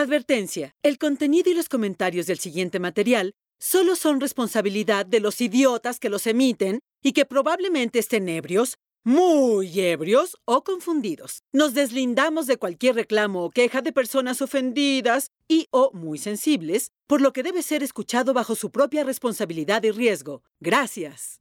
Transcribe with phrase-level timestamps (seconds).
[0.00, 0.76] Advertencia.
[0.84, 6.08] El contenido y los comentarios del siguiente material solo son responsabilidad de los idiotas que
[6.08, 11.42] los emiten y que probablemente estén ebrios, muy ebrios o confundidos.
[11.52, 17.20] Nos deslindamos de cualquier reclamo o queja de personas ofendidas y o muy sensibles, por
[17.20, 20.44] lo que debe ser escuchado bajo su propia responsabilidad y riesgo.
[20.60, 21.40] Gracias.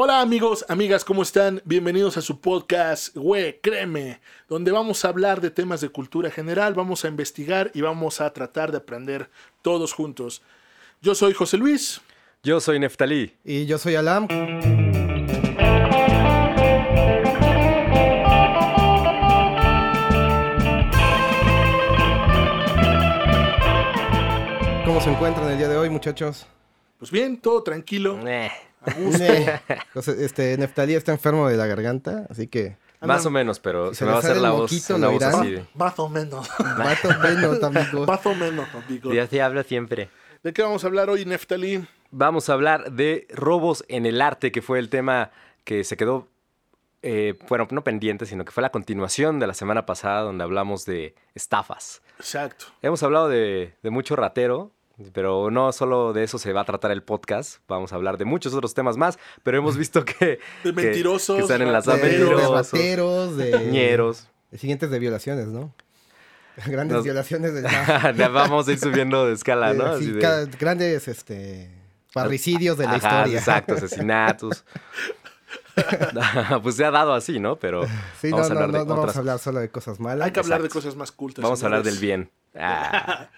[0.00, 1.60] Hola amigos, amigas, ¿cómo están?
[1.64, 6.72] Bienvenidos a su podcast, güey, créeme, donde vamos a hablar de temas de cultura general,
[6.74, 9.28] vamos a investigar y vamos a tratar de aprender
[9.60, 10.40] todos juntos.
[11.02, 12.00] Yo soy José Luis.
[12.44, 13.34] Yo soy Neftalí.
[13.44, 14.28] Y yo soy Alam.
[24.84, 26.46] ¿Cómo se encuentran el día de hoy, muchachos?
[27.00, 28.16] Pues bien, todo tranquilo.
[28.28, 29.24] Eh, A gusto.
[29.24, 32.76] Entonces, este, Neftalí está enfermo de la garganta, así que...
[33.00, 35.06] más o menos, pero Si se se me va a hacer la voz, moquito, una
[35.06, 35.58] ¿lo voz así.
[35.74, 36.48] Más o menos.
[36.78, 38.06] Mato menos, amigos.
[38.06, 39.12] Más o menos, amigo.
[39.12, 40.08] Yo sí hablo siempre.
[40.42, 41.86] ¿De qué vamos a hablar hoy, Neftalí?
[42.10, 45.30] Vamos a hablar de robos en el arte, que fue el tema
[45.64, 46.28] que se quedó,
[47.02, 50.86] eh, bueno, no pendiente, sino que fue la continuación de la semana pasada, donde hablamos
[50.86, 52.00] de estafas.
[52.18, 52.66] Exacto.
[52.82, 54.70] Hemos hablado de, de mucho ratero,
[55.12, 57.58] pero no solo de eso se va a tratar el podcast.
[57.68, 60.38] Vamos a hablar de muchos otros temas más, pero hemos visto que...
[60.64, 63.66] De que- mentirosos, Que están enlazados De, de de...
[63.70, 64.28] ñeros.
[64.50, 65.72] de siguientes de violaciones, ¿no?
[66.66, 67.64] Grandes Nos- violaciones del
[68.32, 69.96] Vamos a ir subiendo de escala, ¿no?
[69.98, 71.70] Sí, de- cada- grandes, este...
[72.12, 73.38] Parricidios de la Ajá, historia.
[73.38, 74.64] Exacto, asesinatos.
[76.62, 77.56] pues se ha dado así, ¿no?
[77.56, 77.84] Pero
[78.20, 79.16] Sí, vamos no, a no, hablar no, de no vamos otras.
[79.16, 80.26] a hablar solo de cosas malas.
[80.26, 81.42] Hay que hablar de cosas más cultas.
[81.42, 82.30] Vamos a hablar del bien.
[82.56, 83.28] Ah,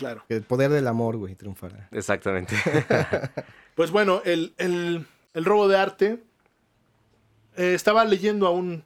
[0.00, 0.24] Claro.
[0.28, 1.88] El poder del amor, güey, triunfará.
[1.92, 2.56] exactamente.
[3.74, 6.18] Pues bueno, el, el- el robo de arte.
[7.56, 8.82] eh, estaba leyendo a un,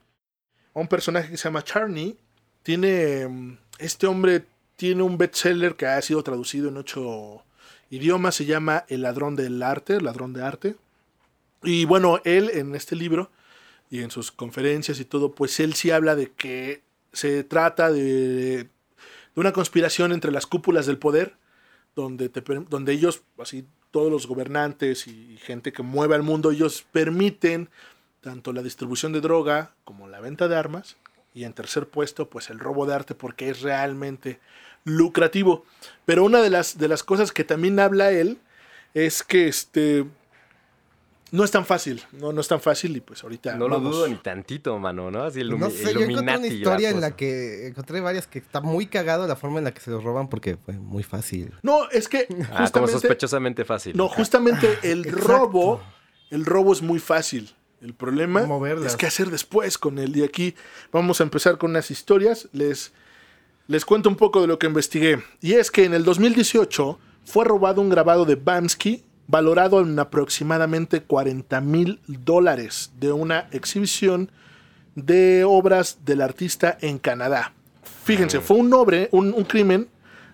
[0.74, 2.16] a un personaje que se llama Charney.
[2.62, 3.26] Tiene.
[3.26, 4.44] mm, Este hombre
[4.76, 7.42] tiene un bestseller que ha sido traducido en ocho
[7.90, 8.34] idiomas.
[8.36, 10.76] Se llama El ladrón del arte, el ladrón de arte.
[11.62, 13.30] Y bueno, él en este libro
[13.90, 16.82] y en sus conferencias y todo, pues él sí habla de que
[17.12, 18.68] se trata de,
[19.34, 21.36] de una conspiración entre las cúpulas del poder
[21.94, 22.28] donde,
[22.68, 27.68] donde ellos, así todos los gobernantes y gente que mueve al mundo, ellos permiten
[28.20, 30.96] tanto la distribución de droga como la venta de armas.
[31.32, 34.40] Y en tercer puesto, pues el robo de arte porque es realmente
[34.84, 35.64] lucrativo.
[36.04, 38.38] Pero una de las, de las cosas que también habla él
[38.94, 40.04] es que este
[41.30, 44.06] no es tan fácil, no, no es tan fácil y pues ahorita No lo dudo
[44.06, 45.24] ni tantito, mano, ¿no?
[45.24, 48.60] Así No sé, yo encontré una la historia en la que encontré varias que está
[48.60, 51.52] muy cagado la forma en la que se los roban porque fue muy fácil.
[51.62, 53.96] No, es que Ah, como justamente sospechosamente fácil.
[53.96, 55.82] No, justamente el robo,
[56.30, 57.54] el robo es muy fácil.
[57.80, 58.48] El problema
[58.86, 60.16] es qué hacer después con él.
[60.16, 60.54] Y aquí
[60.90, 62.48] vamos a empezar con unas historias.
[62.52, 62.92] Les,
[63.66, 65.22] les cuento un poco de lo que investigué.
[65.42, 71.02] Y es que en el 2018 fue robado un grabado de Bamsky valorado en aproximadamente
[71.02, 74.30] 40 mil dólares de una exhibición
[74.94, 77.52] de obras del artista en Canadá.
[78.04, 79.88] Fíjense, fue un, un, un crimen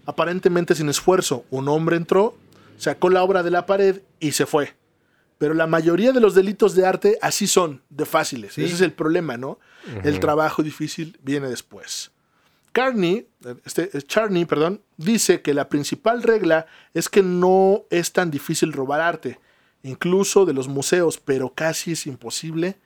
[0.06, 1.44] aparentemente sin esfuerzo.
[1.50, 2.36] Un hombre entró,
[2.76, 4.74] sacó la obra de la pared y se fue.
[5.38, 8.54] Pero la mayoría de los delitos de arte así son, de fáciles.
[8.54, 8.64] Sí.
[8.64, 9.58] Ese es el problema, ¿no?
[10.04, 12.10] El trabajo difícil viene después.
[12.72, 13.26] Carney,
[13.64, 19.00] este, Charney, perdón, dice que la principal regla es que no es tan difícil robar
[19.00, 19.40] arte,
[19.82, 22.76] incluso de los museos, pero casi es imposible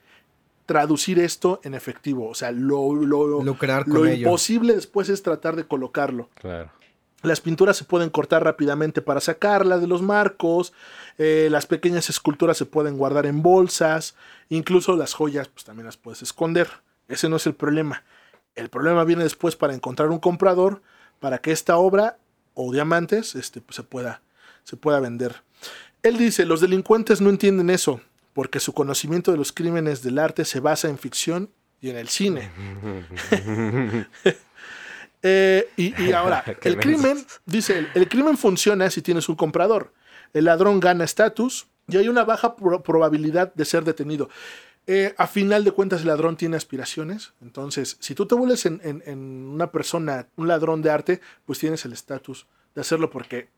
[0.67, 2.29] traducir esto en efectivo.
[2.29, 4.27] O sea, lo, lo, Lucrar lo ello.
[4.29, 6.31] imposible después es tratar de colocarlo.
[6.35, 6.71] Claro.
[7.23, 10.75] Las pinturas se pueden cortar rápidamente para sacarlas de los marcos,
[11.17, 14.15] eh, las pequeñas esculturas se pueden guardar en bolsas,
[14.51, 16.69] incluso las joyas pues también las puedes esconder.
[17.09, 18.03] Ese no es el problema.
[18.55, 20.83] El problema viene después para encontrar un comprador
[21.21, 22.19] para que esta obra
[22.55, 24.21] o diamantes este, pues, se, pueda,
[24.65, 25.43] se pueda vender.
[26.03, 28.01] Él dice, los delincuentes no entienden eso,
[28.33, 31.51] porque su conocimiento de los crímenes del arte se basa en ficción
[31.81, 32.51] y en el cine.
[35.27, 39.91] Eh, y, y ahora, el crimen, dice él, el crimen funciona si tienes un comprador.
[40.35, 44.29] El ladrón gana estatus y hay una baja pro- probabilidad de ser detenido.
[44.87, 47.33] Eh, a final de cuentas, el ladrón tiene aspiraciones.
[47.41, 51.93] Entonces, si tú te vuelves en, una persona, un ladrón de arte, pues tienes el
[51.93, 53.49] estatus de hacerlo porque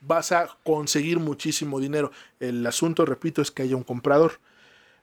[0.00, 2.10] vas a conseguir muchísimo dinero.
[2.40, 4.40] El asunto, repito, es que haya un comprador.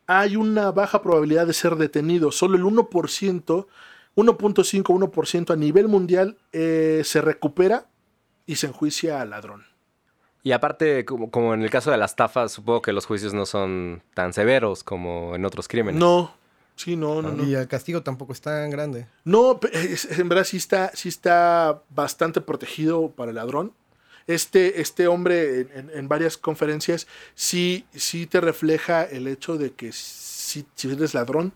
[0.05, 2.31] Hay una baja probabilidad de ser detenido.
[2.31, 3.67] Solo el 1%,
[4.15, 7.87] 1.5, 1% a nivel mundial eh, se recupera
[8.45, 9.72] y se enjuicia al ladrón.
[10.43, 13.45] Y aparte, como, como en el caso de las estafas, supongo que los juicios no
[13.45, 15.99] son tan severos como en otros crímenes.
[15.99, 16.35] No,
[16.75, 17.43] Sí, no, no, no.
[17.43, 19.05] Y el castigo tampoco es tan grande.
[19.25, 19.59] No,
[20.17, 23.73] en verdad sí está, sí está bastante protegido para el ladrón.
[24.25, 29.71] Este, este hombre en, en- en varias conferencias sí, sí te refleja el hecho de
[29.73, 31.53] que si, si eres ladrón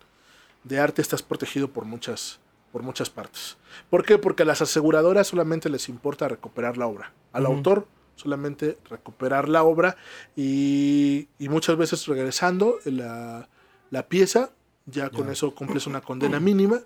[0.63, 2.39] de arte estás protegido por muchas,
[2.71, 3.57] por muchas partes.
[3.89, 4.19] ¿Por qué?
[4.19, 7.11] Porque a las aseguradoras solamente les importa recuperar la obra.
[7.33, 7.87] Al autor
[8.17, 9.95] solamente recuperar la obra
[10.35, 13.47] y, y muchas veces regresando la,
[13.89, 14.51] la pieza,
[14.85, 16.81] ya con eso cumples una condena mínima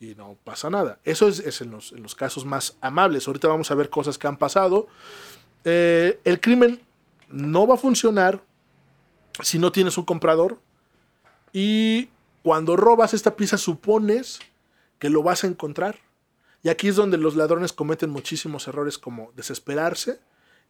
[0.00, 0.98] y no pasa nada.
[1.04, 3.26] Eso es, es en, los, en los casos más amables.
[3.26, 4.86] Ahorita vamos a ver cosas que han pasado.
[5.64, 6.80] Eh, el crimen
[7.28, 8.42] no va a funcionar
[9.40, 10.58] si no tienes un comprador.
[11.52, 12.08] Y
[12.42, 14.40] cuando robas esta pieza supones
[14.98, 15.98] que lo vas a encontrar.
[16.62, 20.20] Y aquí es donde los ladrones cometen muchísimos errores como desesperarse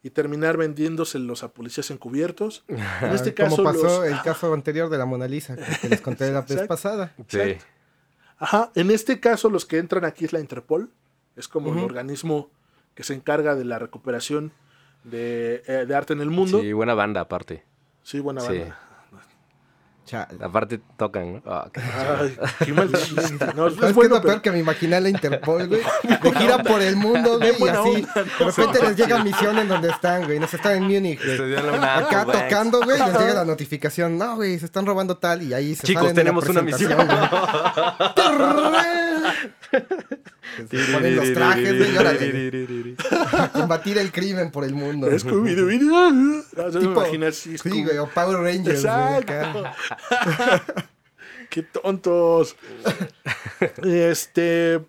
[0.05, 2.63] y terminar vendiéndoselos a policías encubiertos.
[3.01, 5.99] En este caso Como pasó los- el caso anterior de la Mona Lisa, que les
[5.99, 6.67] conté la vez Exacto.
[6.67, 7.15] pasada.
[7.27, 7.57] Sí.
[8.37, 10.91] Ajá, en este caso los que entran aquí es la Interpol,
[11.35, 11.85] es como el Ujú.
[11.85, 12.51] organismo
[12.93, 14.51] que se encarga de la recuperación
[15.05, 16.61] de, eh, de arte en el mundo.
[16.61, 17.63] Sí, buena banda aparte.
[18.03, 18.59] Sí, buena Sí.
[18.59, 18.79] banda.
[20.05, 20.37] Chale.
[20.43, 21.71] Aparte tocan, ¿no?
[21.73, 23.47] Qué- Ay, qué mal chiste.
[23.55, 25.81] No, es ¿Sabes qué es bueno, lo peor que me imaginé a la Interpol, güey?
[26.21, 27.89] De gira por el mundo, güey, y así.
[27.89, 30.39] onda, De repente les llega misión en donde están, güey.
[30.39, 31.55] No sé, están en Múnich, güey.
[31.55, 32.43] Acá Banks.
[32.43, 34.15] tocando, güey, les llega la notificación.
[34.17, 36.93] No, güey, se están robando tal y ahí se Chicos, salen tenemos una misión.
[40.69, 42.95] Se ponen los trajes, güey, órale,
[43.33, 45.07] a combatir el crimen por el mundo.
[45.07, 45.79] Es Scooby-Doo.
[45.81, 46.43] No, me
[46.79, 48.79] Tipo- así, Sí, güey, o Power Rangers.
[48.85, 49.63] Exacto.
[51.49, 52.55] Qué tontos.
[53.83, 54.81] este.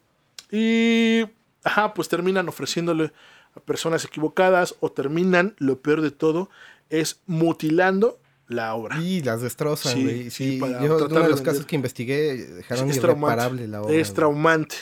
[0.51, 1.25] Y.
[1.65, 3.13] Ajá, pues terminan ofreciéndole
[3.55, 6.49] a personas equivocadas o terminan, lo peor de todo,
[6.91, 8.99] es mutilando la obra.
[9.03, 10.23] Y las destrozan, Sí, güey.
[10.31, 11.43] sí, Sí, yo uno de los vender.
[11.43, 13.95] casos que investigué dejaron es irreparable la obra.
[13.95, 14.77] Es traumante.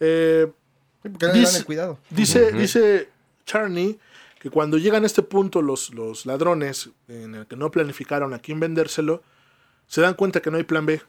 [0.00, 0.46] Eh,
[1.02, 1.98] Sí, porque no le dan Dice- el cuidado.
[2.10, 3.08] Dice,
[3.44, 3.98] Charney
[4.40, 8.38] que cuando llegan a este punto los, los ladrones, en el que no planificaron a
[8.38, 9.22] quién vendérselo,
[9.86, 11.00] se dan cuenta que no hay plan B.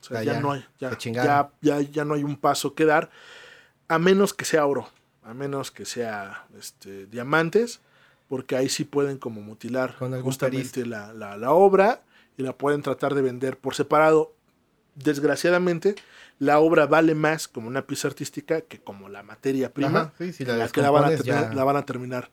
[0.00, 0.90] O sea, Ah, ya, ya, no hay, ya,
[1.24, 3.10] ya, ya, ya no hay un paso que dar,
[3.88, 4.88] a menos que sea oro,
[5.24, 7.80] a menos que sea este, diamantes,
[8.28, 9.94] porque ahí sí pueden como mutilar
[10.24, 12.02] justamente la, la- la obra
[12.36, 14.32] y la pueden tratar de vender por separado.
[14.96, 15.94] Desgraciadamente,
[16.42, 20.32] la obra vale más como una pieza artística que como la materia prima Ajá, sí,
[20.32, 22.30] si la la que la van a, terminar, ya- la van a terminar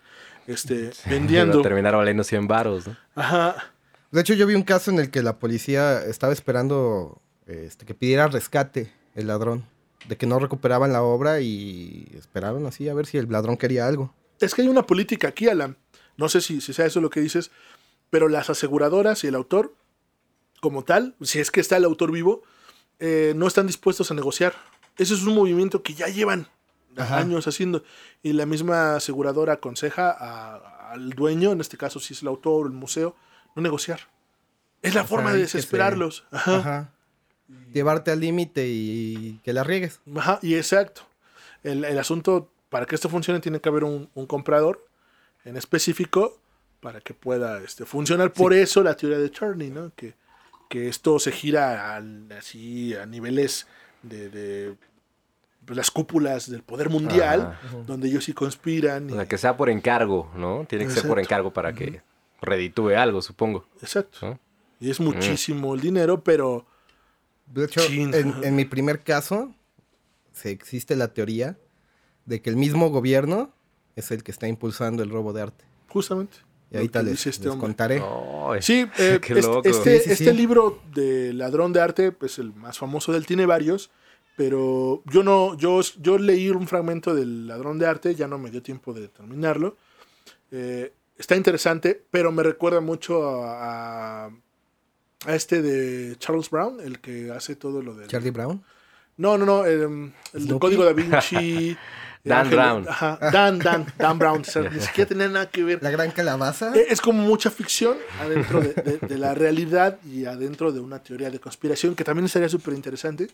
[0.47, 1.61] este, vendiendo.
[1.61, 2.97] terminar valiendo 100 varos, ¿no?
[3.15, 3.71] Ajá.
[4.11, 7.93] De hecho, yo vi un caso en el que la policía estaba esperando este, que
[7.93, 9.63] pidiera rescate el ladrón.
[10.07, 13.85] De que no recuperaban la obra y esperaron así a ver si el ladrón quería
[13.85, 14.11] algo.
[14.39, 15.77] Es que hay una política aquí, Alan.
[16.17, 17.51] No sé si, si sea eso lo que dices,
[18.09, 19.75] pero las aseguradoras y el autor,
[20.61, 22.41] como tal, si es que está el autor vivo,
[22.99, 24.53] eh, no están dispuestos a negociar.
[24.97, 26.47] Ese es un movimiento que ya llevan
[26.97, 27.17] Ajá.
[27.17, 27.83] años haciendo.
[28.23, 32.63] Y la misma aseguradora aconseja a- al dueño, en este caso si es el autor
[32.65, 33.15] o el museo,
[33.55, 34.01] no negociar.
[34.81, 36.25] Es la O forma de se- desesperarlos.
[36.31, 36.57] Ajá.
[36.57, 36.93] Ajá.
[37.73, 39.99] Llevarte al límite y que la riegues.
[40.15, 41.01] Ajá, y exacto.
[41.63, 44.85] El, el asunto, para que esto funcione, tiene que haber un, un comprador
[45.45, 46.37] en específico
[46.79, 48.31] para que pueda este, funcionar.
[48.33, 49.91] Por eso la teoría de Charney, ¿no?
[49.95, 50.13] Que,
[50.69, 53.67] que esto se gira al- así a niveles
[54.03, 54.75] de, de,
[55.65, 57.77] pues, las cúpulas del poder mundial, Ajá.
[57.85, 59.09] donde ellos sí conspiran.
[59.09, 60.65] y- O sea, que sea por encargo, ¿no?
[60.69, 62.01] Tiene que ser por encargo para que
[62.41, 63.65] reditúe algo, supongo.
[63.81, 64.19] Exacto.
[64.25, 64.39] ¿no?
[64.79, 66.65] Y es muchísimo el dinero, pero
[67.47, 68.13] De hecho, Chin.
[68.13, 69.53] en, en mi primer caso,
[70.31, 71.57] se existe la teoría
[72.25, 73.51] de que el mismo gobierno
[73.95, 75.65] es el que está impulsando el robo de arte.
[75.89, 76.37] justamente.
[76.71, 78.01] Y que les, este les contaré.
[78.61, 79.61] Sí, eh, Qué es- loco.
[79.67, 80.33] este, Sí, sí, este sí.
[80.37, 83.89] libro de Ladrón de Arte, pues el más famoso del tiene varios,
[84.37, 88.51] pero yo no, yo, yo leí un fragmento del Ladrón de Arte, ya no me
[88.51, 89.77] dio tiempo de terminarlo.
[90.51, 94.31] Eh, está interesante, pero me recuerda mucho a, a-
[95.25, 98.07] a este de Charles Brown, el que hace todo lo de...
[98.07, 98.63] Charlie Brown.
[99.17, 100.59] No, no, no, el, el.
[100.59, 101.75] Código da Vinci.
[102.23, 102.85] Dan Ángel- Brown.
[102.87, 104.41] Ajá, Dan, Dan, Dan Brown.
[104.41, 105.81] o sea, ni siquiera tenía nada que ver.
[105.81, 106.73] La gran calabaza.
[106.75, 110.99] Eh, Es como mucha ficción adentro de, de- de la realidad y adentro de una
[111.01, 113.29] teoría de conspiración, que también estaría súper interesante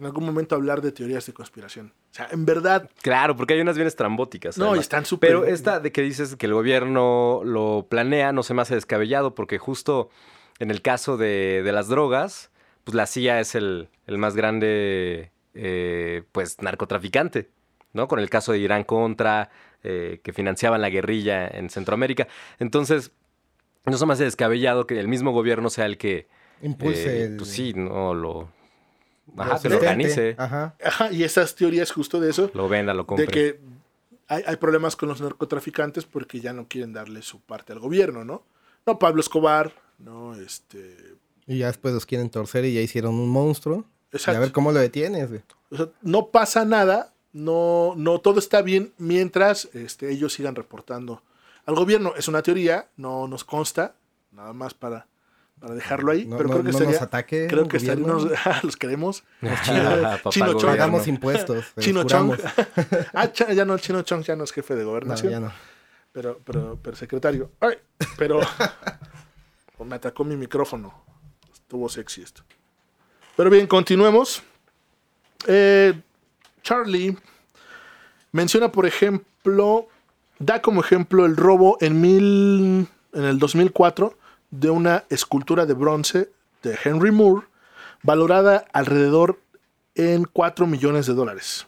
[0.00, 1.92] en algún momento hablar de teorías de conspiración.
[2.12, 4.56] O sea, en verdad, Claro, porque hay unas bien estrambóticas.
[4.56, 5.30] no, y están súper...
[5.30, 9.34] Pero esta de que dices que el gobierno lo planea no se me hace descabellado
[9.34, 10.08] porque justo
[10.60, 12.50] en el caso de, de las drogas,
[12.84, 17.50] pues la CIA es el, el más grande eh, pues narcotraficante,
[17.92, 18.08] ¿no?
[18.08, 19.50] Con el caso de Irán contra,
[19.82, 22.28] eh, que financiaban la guerrilla en Centroamérica.
[22.58, 23.12] Entonces,
[23.86, 26.26] no se me hace descabellado que el mismo gobierno sea el que
[26.62, 27.36] Impulse eh, el...
[27.36, 28.48] Pues sí, no lo
[29.36, 30.74] Ajá, se lo organice, Ajá.
[30.84, 33.26] Ajá, y esas teorías justo de eso, lo venda, lo compre.
[33.26, 33.60] de que
[34.26, 38.24] hay, hay problemas con los narcotraficantes porque ya no quieren darle su parte al gobierno,
[38.24, 38.44] ¿no?
[38.86, 40.96] No Pablo Escobar, no, este...
[41.46, 43.84] Y ya después los quieren torcer y ya hicieron un monstruo.
[44.12, 44.40] Y a Exacto.
[44.40, 45.42] ver cómo lo detienes, güey.
[45.70, 51.22] O sea, no pasa nada, no, no todo está bien mientras este, ellos sigan reportando
[51.66, 52.14] al gobierno.
[52.16, 53.94] Es una teoría, no nos consta,
[54.32, 55.06] nada más para,
[55.60, 58.06] para dejarlo ahí, No- pero no- creo que no estaría, nos ataque creo que estaría-
[58.06, 58.26] nos-
[58.62, 59.24] los queremos.
[60.30, 60.54] Chino.
[60.54, 60.62] Chong.
[60.70, 61.66] Pagamos impuestos.
[61.78, 62.36] Chino Chong.
[63.14, 65.52] ah, ya no, Chino Chong ya no es jefe de No, gobernación, ya no.
[66.12, 67.50] pero, pero, pero secretario.
[67.60, 67.74] Ay,
[68.16, 68.40] pero
[69.84, 70.92] me atacó mi micrófono.
[71.52, 72.42] Estuvo sexy esto.
[73.36, 74.42] Pero bien, continuemos.
[75.46, 76.00] Eh,
[76.68, 77.16] Charlie
[78.30, 79.88] menciona, por ejemplo,
[80.38, 84.14] da como ejemplo el robo en, mil, en el 2004
[84.50, 86.30] de una escultura de bronce
[86.62, 87.46] de Henry Moore
[88.02, 89.40] valorada alrededor
[89.94, 91.66] en 4 millones de dólares.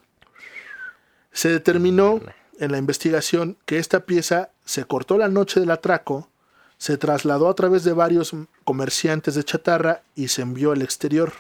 [1.33, 2.21] Se determinó
[2.59, 6.29] en la investigación que esta pieza se cortó la noche del atraco,
[6.77, 11.33] se trasladó a través de varios comerciantes de chatarra y se envió al exterior.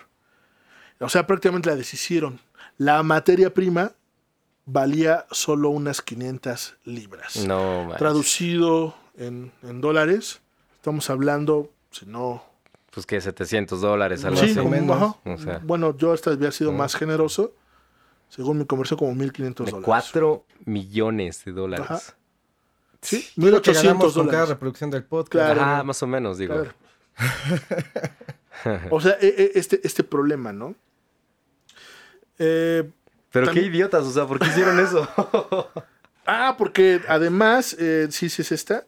[0.99, 2.40] O sea, prácticamente la deshicieron.
[2.81, 3.93] La materia prima
[4.65, 7.37] valía solo unas 500 libras.
[7.47, 7.99] No, manches.
[7.99, 10.41] Traducido en, en dólares,
[10.77, 12.43] estamos hablando, si no...
[12.91, 14.55] Pues que 700 dólares, algo Sí, así.
[14.57, 14.97] como- menos.
[14.97, 15.15] ajá.
[15.25, 15.61] O sea.
[15.63, 17.53] bueno, yo esta había sido más generoso.
[18.31, 19.85] Según mi conversión, como 1500 De dólares.
[19.87, 21.87] 4 millones de dólares.
[21.91, 22.01] Ajá.
[23.03, 24.49] Sí, Lo que 1800 ganamos con cada dólares.
[24.51, 25.33] reproducción del podcast.
[25.53, 25.61] Claro.
[25.61, 26.55] Ajá, más o menos, digo.
[26.55, 26.73] Claro.
[28.91, 30.75] o sea, e- e- este, este problema, ¿no?
[32.41, 32.89] Eh,
[33.31, 35.07] Pero También- qué idiotas, o sea, ¿por qué hicieron eso?
[36.27, 38.85] ah, porque además, eh, sí, sí es esta,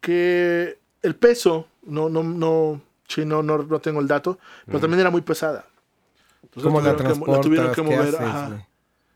[0.00, 5.00] que el peso, no, no, no, sí, no, no, no tengo el dato, pero también
[5.00, 5.66] era muy pesada.
[6.42, 7.76] Entonces ¿Cómo la tuvieron que- la tuvieron transportas?
[7.76, 8.48] que ¿Qué mover, haces, ajá.
[8.48, 8.60] güey?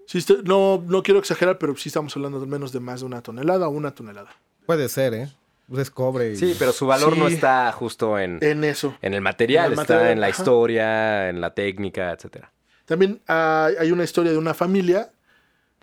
[0.07, 3.07] Sí, este- no, no quiero exagerar, pero sí estamos hablando de menos de más de
[3.07, 4.29] una tonelada o una tonelada.
[4.67, 5.29] Puede ser, ¿eh?
[5.75, 6.33] Es cobre.
[6.33, 8.95] y- Sí, pero su valor no está justo en, En eso.
[9.01, 10.37] en el material, En el está material, en la ajá.
[10.43, 12.51] historia, en la técnica, etcétera.
[12.87, 15.11] También hay, hay una historia de una familia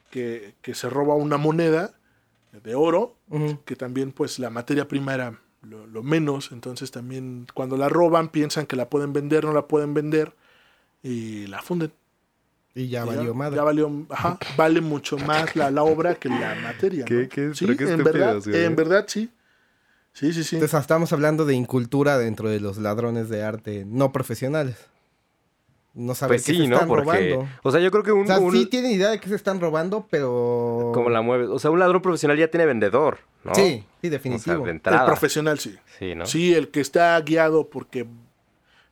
[0.10, 1.94] que, que se roba una moneda
[2.64, 3.16] de oro,
[3.66, 8.28] que también pues la materia prima era lo, lo menos, entonces también cuando la roban
[8.30, 10.34] piensan que la pueden vender, no la pueden vender
[11.02, 11.94] y la funden.
[12.76, 13.56] Y ya Y valió madre.
[13.58, 17.06] ya valió, ajá, vale mucho más la, la obra que la materia.
[17.06, 17.30] Qué- ¿no?
[17.30, 19.30] qué- sí, qué en verdad, en verdad sí.
[20.14, 20.58] Sí, sí, sí.
[20.58, 24.76] Entonces estamos hablando de incultura dentro de los ladrones de arte no profesionales.
[25.94, 26.76] No saben Pues qué sí, se ¿no?
[26.76, 27.50] están Porque, robando.
[27.64, 29.36] o sea, yo creo que un, O sea, un- sí tienen idea de que se
[29.36, 30.92] están robando, pero...
[30.94, 33.54] como la mueve, o sea, un ladrón profesional ya tiene vendedor, ¿no?
[33.56, 34.66] Sí, sí, O sea, definitivo.
[34.66, 35.76] de el profesional sí.
[36.00, 36.26] Sí, ¿no?
[36.26, 38.08] Sí, el que está guiado porque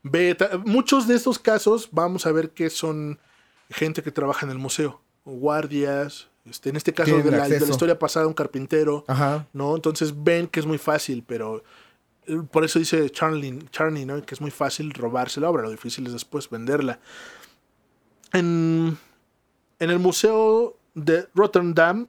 [0.04, 0.36] ve.
[0.66, 3.20] Muchos de estos casos vamos a ver que son
[3.70, 6.28] gente que trabaja en el museo, o guardias.
[6.50, 9.46] Este, en este caso de la, de la historia pasada, un carpintero, Ajá.
[9.54, 9.76] ¿no?
[9.76, 11.64] Entonces ven que es muy fácil, pero
[12.52, 14.22] por eso dice Charlie, Charlie ¿no?
[14.24, 17.00] Que es muy fácil robarse la obra, lo difícil es después venderla.
[18.34, 18.98] En,
[19.80, 22.08] en el museo de Rotterdam,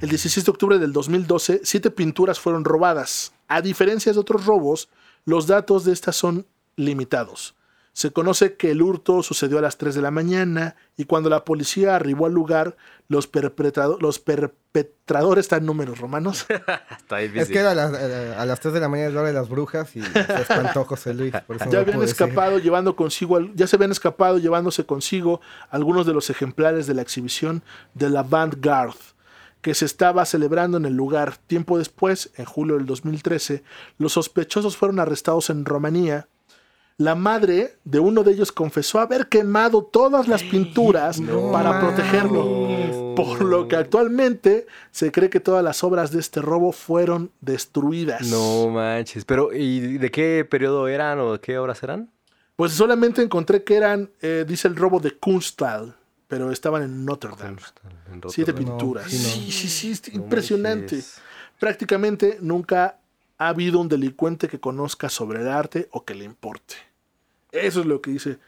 [0.00, 3.32] el 16 de octubre del 2012, siete pinturas fueron robadas.
[3.48, 4.88] A diferencia de otros robos,
[5.24, 6.46] los datos de estas son
[6.76, 7.54] limitados.
[7.96, 11.44] Se conoce que el hurto sucedió a las 3 de la mañana y cuando la
[11.44, 12.76] policía arribó al lugar,
[13.08, 16.44] los, perpetrado- los perpetradores están en números romanos.
[16.98, 17.40] Está difícil.
[17.42, 19.28] Es que era a las, a- a las 3 de la mañana es la hora
[19.28, 21.32] de las brujas y se espantó José Luis.
[21.46, 22.12] Por eso no ya habían decir.
[22.26, 27.02] escapado llevando consigo, ya se habían escapado llevándose consigo algunos de los ejemplares de la
[27.02, 27.62] exhibición
[27.94, 28.96] de la Vanguard
[29.62, 31.36] que se estaba celebrando en el lugar.
[31.46, 33.62] Tiempo después, en julio del 2013,
[33.98, 36.26] los sospechosos fueron arrestados en Rumanía.
[36.96, 43.14] La madre de uno de ellos confesó haber quemado todas las pinturas No para protegerlo.
[43.16, 48.22] Por lo que actualmente se cree que todas las obras de este robo fueron destruidas.
[48.28, 49.24] No manches.
[49.24, 52.10] Pero, ¿y de qué periodo eran o de qué horas eran?
[52.56, 55.96] Pues solamente encontré que eran, eh, dice el robo de Kunsthal,
[56.28, 57.58] pero estaban en Notre Dame.
[58.12, 59.10] En Siete pinturas.
[59.10, 59.50] sí, no.
[59.50, 60.94] sí, sí, sí, impresionante.
[60.96, 61.20] manches.
[61.58, 62.98] Prácticamente nunca
[63.38, 66.76] ha habido un delincuente que conozca sobre el arte o que le importe.
[67.52, 68.38] Eso es lo que dice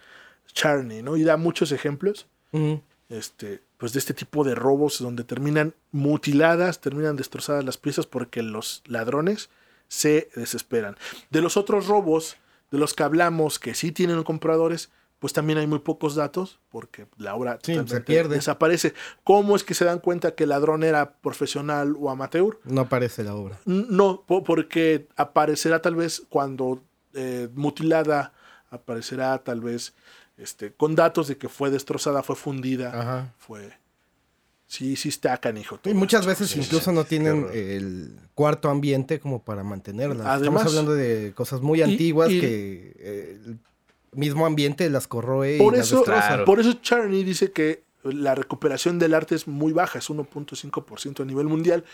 [0.52, 1.16] Charney, ¿no?
[1.16, 2.26] Y da muchos ejemplos
[3.08, 8.42] este, pues de este tipo de robos donde terminan mutiladas, terminan destrozadas las piezas porque
[8.42, 9.50] los ladrones
[9.88, 10.96] se desesperan.
[11.30, 12.36] De los otros robos
[12.70, 17.06] de los que hablamos que sí tienen compradores, pues también hay muy pocos datos porque
[17.16, 18.36] la obra Sí, se pierde.
[18.36, 18.92] desaparece.
[19.24, 22.58] ¿Cómo es que se dan cuenta que el ladrón era profesional o amateur?
[22.64, 23.58] No aparece la obra.
[23.64, 26.82] No, po- porque aparecerá tal vez cuando
[27.14, 28.32] eh, mutilada,
[28.70, 29.94] aparecerá tal vez
[30.36, 33.34] este, con datos de que fue destrozada, fue fundida, Ajá.
[33.38, 33.72] fue...
[34.68, 35.78] Sí, sí está canijo.
[35.84, 36.28] Y muchas esto.
[36.30, 36.94] veces Sí, incluso sí.
[36.96, 40.26] no tienen el cuarto ambiente como para mantenerlas.
[40.26, 43.40] Además- Estamos hablando de cosas muy Y- antiguas y- que eh,
[44.16, 46.26] mismo ambiente las corroe Por y las eso, destroza.
[46.26, 46.44] Claro.
[46.44, 51.24] por eso Charney dice que la recuperación del arte es muy baja, es 1.5% a
[51.24, 51.84] nivel mundial,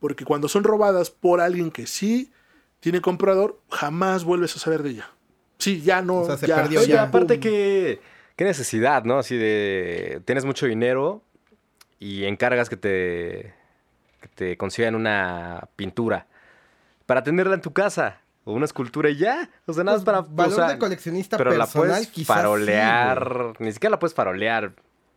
[0.00, 2.32] porque cuando son robadas por alguien que sí
[2.80, 5.10] tiene comprador, jamás vuelves a saber de ella.
[5.58, 6.22] Sí, ya no.
[6.22, 8.00] O sea, se ya, perdió Oye, ya, aparte que...
[8.34, 9.18] Qué necesidad, ¿no?
[9.18, 10.20] Así de...
[10.24, 11.22] Tienes mucho dinero
[12.00, 13.54] y encargas que te...
[14.20, 16.26] Que te consigan una pintura
[17.06, 18.21] para tenerla en tu casa.
[18.44, 19.48] O una escultura y ya.
[19.66, 20.26] O sea, nada más Pues, para...
[20.28, 23.52] valor o sea, de coleccionista pero la personal, puedes quizás sí, farolear.
[23.58, 24.72] Ni siquiera la puedes farolear,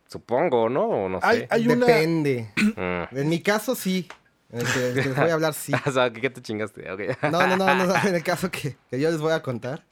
[0.06, 0.84] supongo, ¿no?
[0.86, 1.26] O no sé.
[1.26, 1.86] Hay, hay una.
[1.86, 2.50] Depende.
[2.76, 3.16] Mm.
[3.18, 4.08] En mi caso, sí.
[4.52, 5.72] En el que, el que les voy a hablar, sí.
[5.86, 6.90] o sea, ¿qué, te chingaste?
[6.90, 7.00] Ok.
[7.32, 9.84] No, no, no, no, en el caso que, que yo les voy a contar.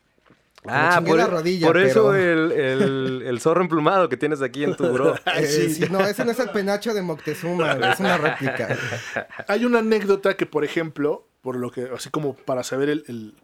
[0.66, 4.64] Ah, por, la rodilla, por eso pero- el, el- el zorro emplumado que tienes aquí
[4.64, 5.14] en tu bro.
[5.26, 5.74] Ay, Eh, sí.
[5.74, 8.74] sí, no, ese no es el penacho de Moctezuma, es una réplica.
[9.46, 13.34] Hay una anécdota que, por ejemplo, por lo que, así como para saber el- el-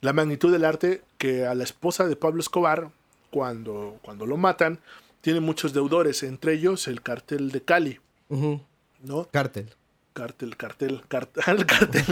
[0.00, 2.88] la magnitud del arte, que a la esposa de Pablo Escobar,
[3.30, 4.78] cuando, cuando lo matan,
[5.20, 9.28] tiene muchos deudores, entre ellos el cartel de Cali, ¿no?
[9.30, 9.68] Cártel.
[10.14, 12.04] Cartel, cartel, cartel, el cartel.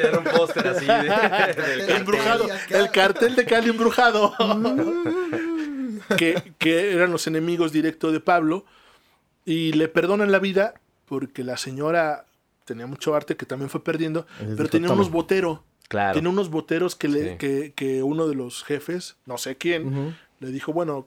[0.00, 4.32] Era un póster así de, del embrujado, el cartel de Cali embrujado.
[6.16, 8.64] que, que eran los enemigos directos de Pablo.
[9.44, 10.74] Y le perdonan la vida
[11.06, 12.24] porque la señora
[12.66, 15.60] tenía mucho arte que también fue perdiendo, pero dijo, tenía unos boteros.
[15.88, 16.14] Claro.
[16.14, 17.38] Tiene unos boteros que, le, Sí.
[17.38, 21.06] que, que uno de los jefes, no sé quién, le dijo, bueno,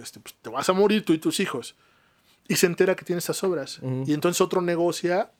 [0.00, 1.74] este, pues, te vas a morir tú y tus hijos.
[2.46, 3.78] Y se entera que tiene estas obras.
[3.80, 4.04] Ujú.
[4.06, 5.30] Y entonces otro negocia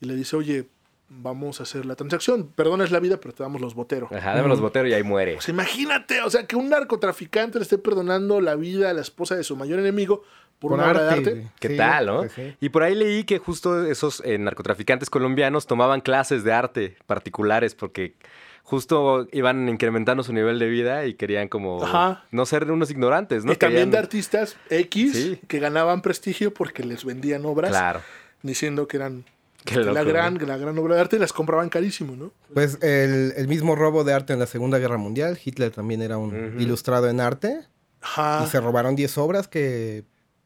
[0.00, 0.68] y le dice, oye,
[1.08, 2.48] vamos a hacer la transacción.
[2.48, 4.10] Perdonas la vida, pero te damos los boteros.
[4.12, 5.34] Ajá, dame los boteros y ahí muere.
[5.34, 9.36] Pues imagínate, o sea, que un narcotraficante le esté perdonando la vida a la esposa
[9.36, 10.22] de su mayor enemigo
[10.60, 11.30] por, una obra de arte.
[11.32, 11.48] güey.
[11.58, 12.18] ¿Qué Sí, tal, no?
[12.18, 12.54] pues sí.
[12.60, 17.74] Y por ahí leí que justo esos eh, narcotraficantes colombianos tomaban clases de arte particulares
[17.74, 18.14] porque
[18.62, 22.24] justo iban incrementando su nivel de vida y querían como Ajá.
[22.30, 23.52] no ser unos ignorantes, ¿no?
[23.52, 25.40] y también Querían- de artistas X Sí.
[25.48, 28.00] que ganaban prestigio porque les vendían obras Claro.
[28.42, 29.24] diciendo que eran
[29.64, 30.46] Qué la, loco, gran, ¿no?
[30.46, 32.30] la gran obra de arte y las compraban carísimo, ¿no?
[32.54, 35.38] Pues el, el mismo robo de arte en la Segunda Guerra Mundial.
[35.44, 37.60] Hitler también era un ilustrado en arte.
[38.00, 38.42] Ajá.
[38.44, 40.04] Y se robaron 10 obras que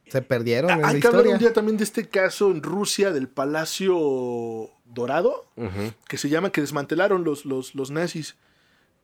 [0.08, 3.10] se perdieron en la Hay que hablar un día también de este caso en Rusia
[3.12, 5.46] del Palacio Dorado,
[6.08, 8.36] que se llama que desmantelaron los, los, los nazis.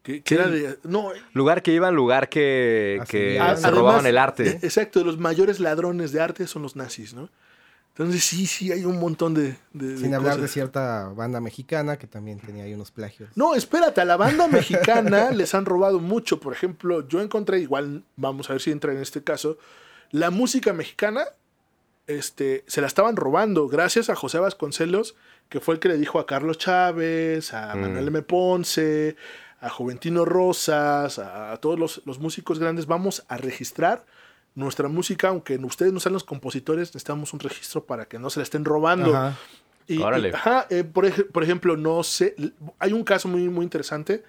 [0.02, 0.40] Que, que Sí.
[0.40, 0.78] era de.
[0.84, 3.38] No, Lugar que iban, lugar que, que es.
[3.38, 4.58] se Además, robaban el eh, arte.
[4.62, 7.28] Exacto, los mayores ladrones de arte son los nazis, ¿no?
[7.90, 9.56] Entonces sí, sí, hay un montón de...
[9.74, 13.28] de- de Sin hablar de cierta banda mexicana que también tenía ahí unos plagios.
[13.34, 16.40] No, espérate, a la banda mexicana les han robado mucho.
[16.40, 19.58] Por ejemplo, yo encontré, igual vamos a ver si entra en este caso,
[20.10, 21.24] la música mexicana
[22.06, 25.14] este, se la estaban robando gracias a José Vasconcelos,
[25.48, 27.80] que fue el que le dijo a Carlos Chávez, a Mm.
[27.80, 28.22] Manuel M.
[28.22, 29.16] Ponce,
[29.60, 34.04] a Juventino Rosas, a, a todos los, los músicos grandes, vamos a registrar
[34.56, 38.40] nuestra música, aunque ustedes no sean los compositores, necesitamos un registro para que no se
[38.40, 39.14] la estén robando.
[39.16, 39.36] Ajá.
[39.86, 40.30] Y, Órale.
[40.30, 42.34] y- ajá, eh, por, ej- por ejemplo, no sé,
[42.78, 44.24] hay un caso muy, muy interesante,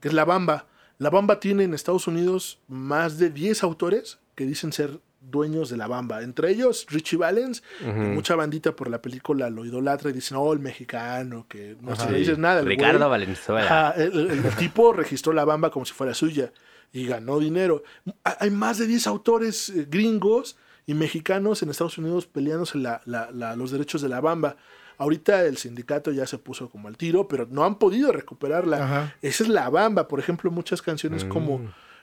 [0.00, 0.66] que es La Bamba.
[0.98, 5.76] La Bamba tiene en Estados Unidos más de 10 autores que dicen ser dueños de
[5.76, 6.22] La Bamba.
[6.22, 7.90] Entre ellos, Richie Valens, Ujú.
[8.00, 12.10] mucha bandita por la película lo idolatra y dicen, oh, el mexicano, que no se
[12.10, 12.60] le dices nada.
[12.60, 13.10] el Ricardo güey".
[13.10, 13.64] Valenzuela.
[13.90, 16.52] Ajá, el, el- el tipo registró la bamba como si fuera suya
[16.92, 17.82] y ganó dinero.
[18.24, 23.00] Ha- Hay más de 10 autores eh, gringos y mexicanos en Estados Unidos peleándose la-
[23.04, 24.56] la- la- los derechos de la bamba.
[24.98, 28.84] Ahorita el sindicato ya se puso como al tiro, pero no han podido recuperarla.
[28.84, 29.14] Ajá.
[29.20, 30.08] Esa es la bamba.
[30.08, 31.28] Por ejemplo, muchas canciones Mm.
[31.28, 31.60] como,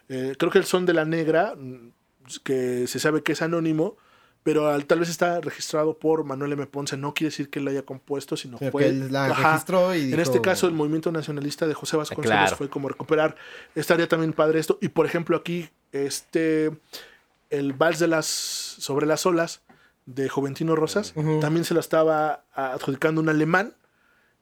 [0.10, 1.90] eh, creo que el son de la negra, mm,
[2.44, 3.98] que se sabe que es anónimo,
[4.44, 6.66] pero al- tal vez está registrado por Manuel M.
[6.68, 6.98] Ponce.
[6.98, 8.72] No quiere decir que él la haya compuesto, sino fue...
[8.84, 9.52] que él la Ajá.
[9.52, 12.58] registró y En este caso, el movimiento nacionalista de José Vasconcelos Claro.
[12.58, 13.36] fue como recuperar.
[13.76, 14.78] Estaría también padre esto.
[14.82, 16.72] Y por ejemplo, aquí, este.
[17.50, 18.26] El vals de las.
[18.26, 19.62] sobre las olas
[20.06, 21.14] de Juventino Rosas.
[21.40, 23.76] También se lo estaba adjudicando un alemán.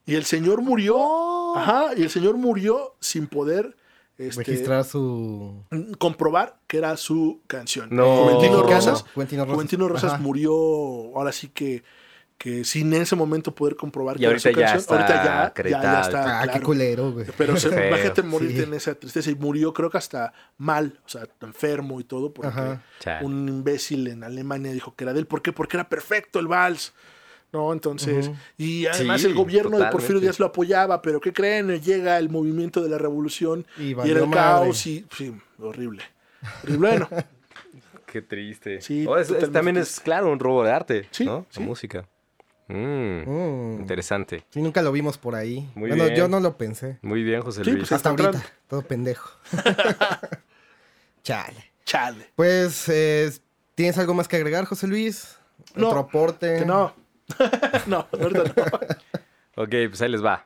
[0.07, 0.95] Y el señor murió.
[0.97, 1.53] Oh.
[1.57, 1.91] Ajá.
[1.95, 3.75] Y el señor murió sin poder.
[4.17, 5.63] Este, registrar su...
[5.97, 7.89] comprobar que era su canción.
[7.91, 8.23] No.
[8.23, 8.61] Juventino.
[8.63, 9.05] Rosas.
[9.13, 9.55] Juventino Rosas.
[9.55, 10.51] Juventino Rosas murió.
[11.15, 11.83] Ahora sí que.
[12.37, 14.77] Que sin en ese momento poder comprobar Y que era su canción.
[14.79, 16.39] está ahorita ya, ya, ya está.
[16.39, 16.65] Ah, qué claro.
[16.65, 17.27] culero, güey.
[17.37, 18.63] Pero se, imagínate morirte Sí.
[18.63, 22.49] en esa tristeza y murió creo que hasta mal, o sea, enfermo y todo, porque
[22.49, 22.81] Ajá.
[23.21, 25.27] Un imbécil en Alemania dijo que era de él.
[25.27, 25.53] ¿Por qué?
[25.53, 26.93] Porque era perfecto el vals.
[27.53, 30.21] No, entonces, y además Sí, el gobierno de Porfirio.
[30.21, 31.67] Díaz lo apoyaba, pero ¿qué creen?
[31.81, 34.31] Llega el movimiento de la revolución Y y, era el madre.
[34.31, 36.03] caos y, sí, horrible.
[36.63, 36.77] Horrible.
[36.77, 37.09] Bueno,
[38.05, 38.81] Qué triste.
[38.81, 41.45] Sí, Oh, es- es- totalmente también es, claro, un robo de arte, Sí, ¿no?
[41.49, 41.59] sí.
[41.59, 42.07] La música.
[42.67, 43.79] Mm, Mm.
[43.81, 44.45] Interesante.
[44.49, 45.69] Sí, nunca lo vimos por ahí.
[45.75, 46.15] Muy bueno, bien.
[46.15, 46.99] yo no lo pensé.
[47.01, 47.81] Muy bien, José Sí, Luis.
[47.83, 48.41] pues, Hasta ahorita.
[48.69, 49.29] Todo pendejo.
[51.23, 51.71] Chale.
[51.85, 52.29] Chale.
[52.35, 53.31] Pues, eh,
[53.75, 55.37] ¿tienes algo más que agregar, José Luis?
[55.75, 56.59] No, ¿Otro aporte?
[56.59, 56.93] Que no.
[57.87, 59.63] no, ahorita no.
[59.63, 60.45] Ok, pues ahí les va.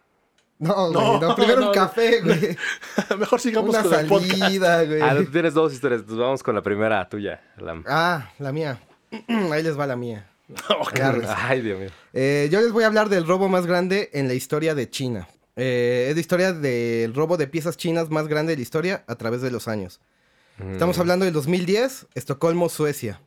[0.58, 2.58] No, güey, No, no, primero no, un café, güey.
[3.20, 4.38] Mejor sigamos Una con el podcast.
[4.38, 5.02] salida, güey.
[5.02, 6.02] Ah, tú tienes dos historias.
[6.06, 7.42] Pues vamos con la primera tuya.
[7.58, 8.80] La- Ah, la mía.
[9.52, 10.30] Ahí les va la mía.
[11.38, 11.90] Ay, Dios mío.
[12.14, 15.28] Eh, yo les voy a hablar del robo más grande en la historia de China.
[15.58, 19.16] Eh, es la historia del robo de piezas chinas más grande de la historia a
[19.16, 20.00] través de los años.
[20.72, 23.20] Estamos hablando del 2010, Estocolmo, Suecia.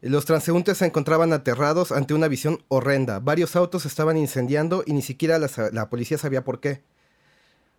[0.00, 3.18] Los transeúntes se encontraban aterrados ante una visión horrenda.
[3.18, 6.82] Varios autos estaban incendiando y ni siquiera la, la policía sabía por qué.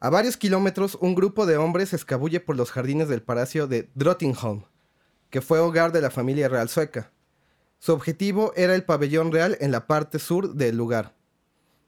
[0.01, 4.63] A varios kilómetros, un grupo de hombres escabulle por los jardines del palacio de Drottningholm,
[5.29, 7.11] que fue hogar de la familia real sueca.
[7.79, 11.18] Su objetivo era el pabellón real en la parte sur del lugar.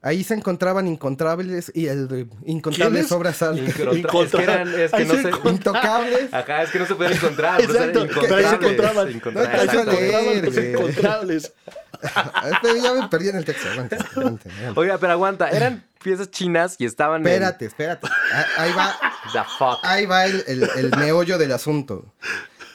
[0.04, 3.40] Ahí se encontraban incontables y el, incontables obras.
[3.40, 5.48] Incro- Es que eran, es que Ahí no se.
[5.48, 6.34] Intocables.
[6.34, 7.60] Ajá, es que no se pueden encontrar.
[7.60, 9.10] Exacto, pero ahí se encontraban.
[9.12, 9.54] incontrables.
[9.60, 10.70] Ahí se Déjalo encontraban leer, los güey.
[10.72, 11.52] incontrables.
[12.02, 13.68] Este, ya me perdí en el texto.
[13.70, 14.80] Aguante, aguante, aguante.
[14.80, 15.48] Oiga, pero aguanta.
[15.50, 18.08] Eran piezas chinas y estaban en- Espérate, espérate.
[18.32, 18.96] Ah, Ahí va,
[19.32, 19.78] The fuck.
[19.84, 22.12] ahí va el, el- el meollo del asunto.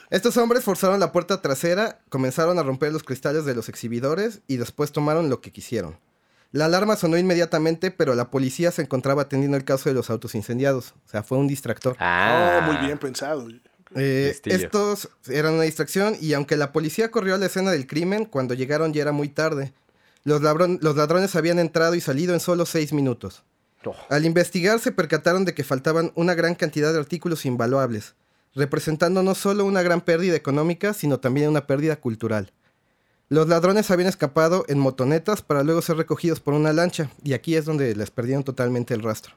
[0.08, 4.56] Estos hombres forzaron la puerta trasera, comenzaron a romper los cristales de los exhibidores y
[4.56, 5.98] después tomaron lo que quisieron.
[6.50, 10.34] La alarma sonó inmediatamente, pero la policía se encontraba atendiendo el caso de los autos
[10.34, 10.94] incendiados.
[11.06, 11.96] O sea, fue un distractor.
[11.98, 13.46] Ah, Oh, muy bien pensado.
[13.94, 18.24] Eh, estos eran una distracción y aunque la policía corrió a la escena del crimen,
[18.24, 19.72] cuando llegaron ya era muy tarde.
[20.24, 23.44] Los ladrones habían entrado y salido en solo seis minutos.
[23.84, 23.94] Oh.
[24.10, 28.14] Al investigar se percataron de que faltaban una gran cantidad de artículos invaluables,
[28.54, 32.52] representando no solo una gran pérdida económica, sino también una pérdida cultural.
[33.30, 37.56] Los ladrones habían escapado en motonetas para luego ser recogidos por una lancha, y aquí
[37.56, 39.34] es donde les perdieron totalmente el rastro.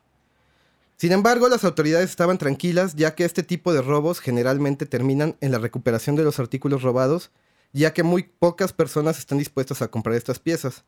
[0.96, 5.52] Sin embargo, las autoridades estaban tranquilas ya que este tipo de robos generalmente terminan en
[5.52, 7.32] la recuperación de los artículos robados,
[7.74, 10.84] ya que muy pocas personas están dispuestas a comprar estas piezas.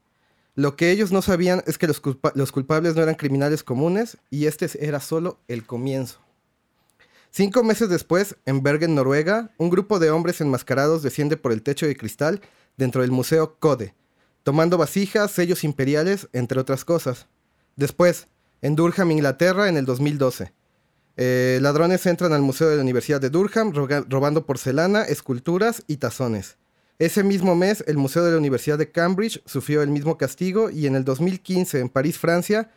[0.56, 4.18] Lo que ellos no sabían es que los, culpa- los culpables no eran criminales comunes
[4.30, 6.20] y este era solo el comienzo.
[7.32, 11.88] Cinco meses después, en Bergen, Noruega, un grupo de hombres enmascarados desciende por el techo
[11.88, 12.42] de cristal
[12.78, 13.96] dentro del Museo Code,
[14.44, 17.28] tomando vasijas, sellos imperiales, entre otras cosas.
[17.76, 18.28] Después,
[18.62, 20.54] en Durham, Inglaterra, en el 2012.
[21.16, 26.58] Eh, ladrones entran al Museo de la Universidad de Durham robando porcelana, esculturas y tazones.
[27.00, 30.88] Ese mismo mes, el Museo de la Universidad de Cambridge sufrió el mismo castigo y
[30.88, 32.72] en el 2015, en París, Francia,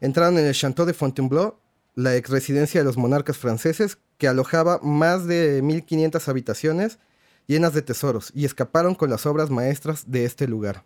[0.00, 1.56] entraron en el Château de Fontainebleau,
[1.94, 6.98] la ex residencia de los monarcas franceses, que alojaba más de 1500 habitaciones
[7.48, 10.84] llenas de tesoros, y escaparon con las obras maestras de este lugar.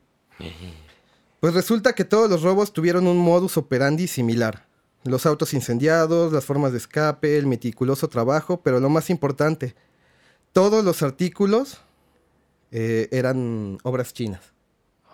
[1.40, 4.66] Pues resulta que todos los robos tuvieron un modus operandi similar.
[5.04, 9.74] Los autos incendiados, las formas de escape, el meticuloso trabajo, pero lo más importante,
[10.52, 11.80] todos los artículos
[12.70, 14.40] eh, eran obras chinas.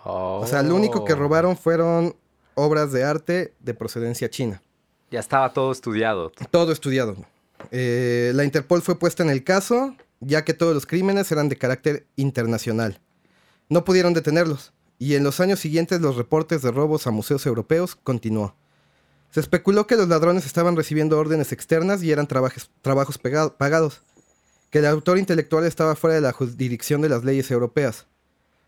[0.05, 1.17] O sea, lo único que Oh.
[1.17, 2.15] robaron fueron
[2.53, 4.61] obras de arte de procedencia china.
[5.11, 6.31] Ya estaba todo estudiado.
[6.51, 7.15] Todo estudiado.
[7.71, 11.57] Eh, la Interpol fue puesta en el caso, ya que todos los crímenes eran de
[11.57, 12.99] carácter internacional.
[13.69, 17.95] No pudieron detenerlos, y en los años siguientes los reportes de robos a museos europeos
[17.95, 18.55] continuó.
[19.31, 22.69] Se especuló que los ladrones estaban recibiendo órdenes externas y eran trabajos,
[23.57, 24.01] pagados,
[24.71, 28.07] que el autor intelectual estaba fuera de la jurisdicción de las leyes europeas.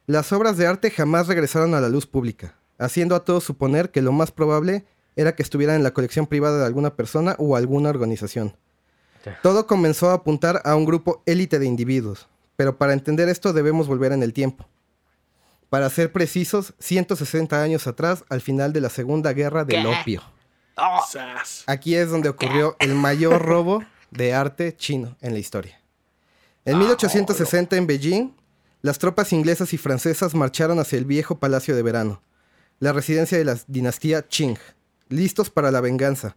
[0.06, 4.02] Las obras de arte jamás regresaron a la luz pública, haciendo a todos suponer que
[4.02, 4.86] lo más probable
[5.16, 8.56] era que estuvieran en la colección privada de alguna persona o alguna organización.
[9.42, 13.88] Todo comenzó a apuntar a un grupo élite de individuos, pero para entender esto debemos
[13.88, 14.68] volver en el tiempo.
[15.70, 20.22] Para ser precisos, 160 años atrás, al final de la Segunda Guerra del Opio.
[21.10, 21.64] Sas.
[21.68, 25.80] Aquí es donde ocurrió el mayor robo de arte chino en la historia.
[26.66, 28.32] En 1860 en Beijing,
[28.82, 32.22] las tropas inglesas y francesas marcharon hacia el viejo Palacio de Verano,
[32.80, 34.58] la residencia de la dinastía Qing,
[35.08, 36.36] listos para la venganza,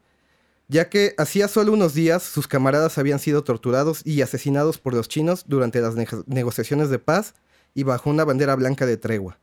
[0.69, 5.09] ya que hacía solo unos días sus camaradas habían sido torturados y asesinados por los
[5.09, 7.35] chinos durante las ne- negociaciones de paz
[7.75, 9.39] y bajo una bandera blanca de tregua.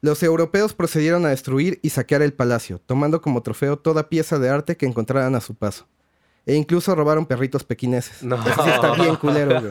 [0.00, 4.48] Los europeos procedieron a destruir y saquear el palacio, tomando como trofeo toda pieza de
[4.48, 5.88] arte que encontraran a su paso.
[6.48, 8.22] E incluso robaron perritos pequineses.
[8.22, 8.36] No.
[8.36, 9.70] Eso sí está bien culero, güey.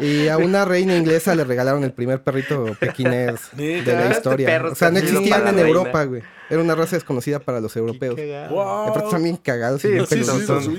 [0.00, 4.64] Y a una reina inglesa le regalaron el primer perrito pequinés de la Este historia.
[4.64, 5.58] O sea, no existían en.
[5.58, 6.22] Europa, güey.
[6.48, 8.18] Era una raza desconocida para los europeos.
[8.48, 8.88] Wow.
[8.88, 10.78] Aparte están bien cagados y Sí, bien sí,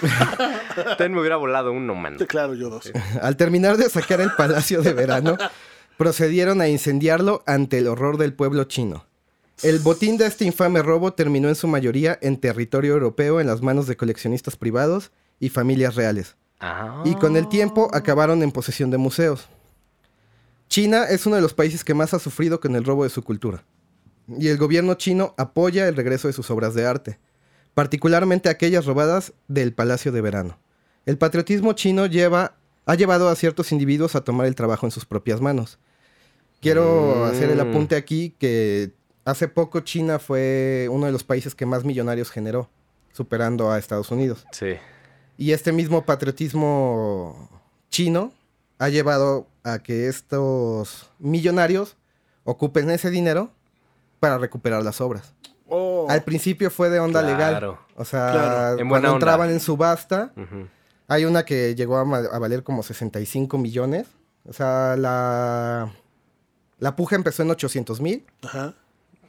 [0.98, 2.18] Ten me hubiera volado uno, mano.
[2.26, 2.90] Claro, yo dos.
[3.22, 5.38] Al terminar de sacar el palacio de verano,
[5.96, 9.04] procedieron a incendiarlo ante el horror del pueblo chino.
[9.62, 13.60] El botín de este infame robo terminó en su mayoría en territorio europeo en las
[13.60, 16.36] manos de coleccionistas privados y familias reales.
[16.60, 17.02] Ah.
[17.04, 19.48] Y con el tiempo acabaron en posesión de museos.
[20.68, 23.22] China es uno de los países que más ha sufrido con el robo de su
[23.22, 23.64] cultura.
[24.28, 27.18] Y el gobierno chino apoya el regreso de sus obras de arte,
[27.74, 30.58] particularmente aquellas robadas del Palacio de Verano.
[31.06, 32.54] El patriotismo chino lleva,
[32.86, 35.78] ha llevado a ciertos individuos a tomar el trabajo en sus propias manos.
[36.60, 37.22] Quiero Mm.
[37.24, 38.92] hacer el apunte aquí que
[39.24, 42.68] hace poco China fue uno de los países que más millonarios generó,
[43.12, 44.44] superando a Estados Unidos.
[44.52, 44.74] Sí.
[45.36, 47.48] Y este mismo patriotismo
[47.90, 48.32] chino
[48.78, 51.96] ha llevado a que estos millonarios
[52.44, 53.50] ocupen ese dinero
[54.20, 55.34] para recuperar las obras.
[55.68, 57.36] Oh, Al principio fue de onda Claro.
[57.36, 57.78] legal.
[57.96, 58.78] O sea, Claro.
[58.78, 59.16] En buena cuando onda.
[59.26, 60.32] entraban en subasta,
[61.08, 64.08] hay una que llegó a valer como 65 millones.
[64.48, 65.92] O sea, la,
[66.78, 68.26] la puja empezó en 800 mil.
[68.42, 68.74] Ajá.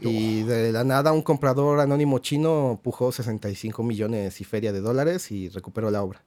[0.02, 5.32] Y de la nada un comprador anónimo chino pujó 65 millones y feria de dólares
[5.32, 6.24] y recuperó la obra.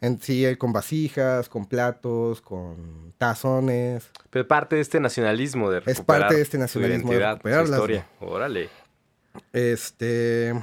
[0.00, 4.10] En sí, eh, con vasijas, con platos, con tazones.
[4.30, 7.36] Pero parte de este nacionalismo de recuperar Es parte de este nacionalismo de identidad, su
[7.36, 8.08] recuperarlas, historia.
[8.20, 8.68] Órale.
[9.52, 10.54] Este.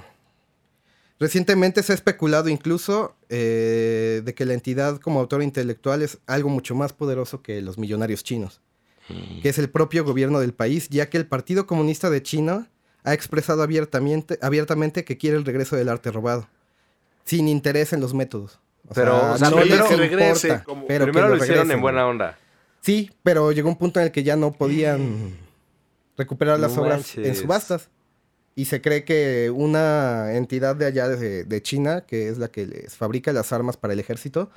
[1.20, 6.50] Recientemente se ha especulado incluso eh, de que la entidad como autor intelectual es algo
[6.50, 8.62] mucho más poderoso que los millonarios chinos,
[9.42, 12.68] que es el propio gobierno del país, ya que el Partido Comunista de China
[13.04, 16.48] ha expresado abiertamente, abiertamente que quiere el regreso del arte robado,
[17.26, 18.60] sin interés en los métodos.
[18.88, 21.56] O Pero, o sea, no primero- les regrese, importa, como- pero que Primero lo, hicieron
[21.58, 21.78] regresen.
[21.78, 22.38] en buena onda.
[22.82, 25.36] Sí, pero llegó un punto en el que ya no podían
[26.18, 27.90] recuperar las No obras en subastas.
[28.56, 32.66] Y se cree que una entidad de allá de, de China, que es la que
[32.68, 34.50] les fabrica las armas para el ejército,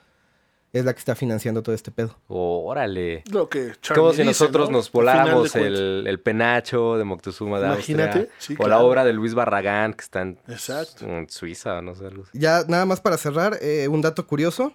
[0.72, 2.16] es la que está financiando todo este pedo.
[2.28, 3.24] Órale.
[3.30, 4.78] Lo que Charlie como si dice, nosotros ¿no?
[4.78, 8.36] nos voláramos el, el penacho de Moctezuma de Imagínate, Austria.
[8.38, 11.04] sí, o la obra de Luis Barragán, que está en, Exacto.
[11.06, 12.06] en Suiza, no sé.
[12.06, 12.38] algo así.
[12.38, 14.72] Ya nada más para cerrar, eh, un dato curioso.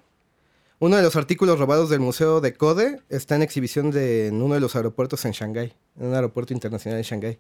[0.80, 4.54] Uno de los artículos robados del Museo de Code está en exhibición de, en uno
[4.54, 7.40] de los aeropuertos en Shanghái, en un aeropuerto internacional de Shanghái.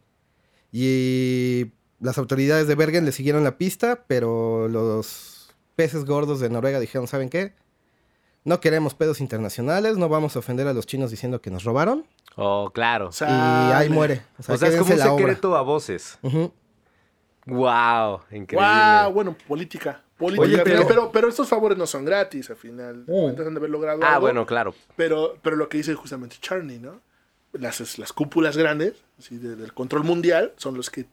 [0.71, 6.79] Y las autoridades de Bergen le siguieron la pista, pero los peces gordos de Noruega
[6.79, 7.53] dijeron, ¿saben qué?
[8.47, 12.05] No queremos pedos internacionales, no vamos a ofender a los chinos diciendo que nos robaron.
[12.37, 13.09] Oh, claro.
[13.19, 14.21] Y ahí muere.
[14.39, 15.17] O sea, o sea, es como un obra.
[15.17, 16.17] secreto a voces.
[16.21, 16.53] Ujú.
[17.45, 18.57] Wow, increíble.
[19.03, 20.01] Wow, bueno, política.
[20.17, 20.43] Política.
[20.45, 20.87] Oye, pero...
[20.87, 23.05] pero- pero, estos favores no son gratis, al final.
[23.05, 24.73] de cuentas han de haber logrado ah, algo, bueno, claro.
[24.95, 27.01] Pero, pero lo que dice justamente Charney, ¿no?
[27.51, 31.05] Las, las cúpulas grandes así, de- del control mundial son los que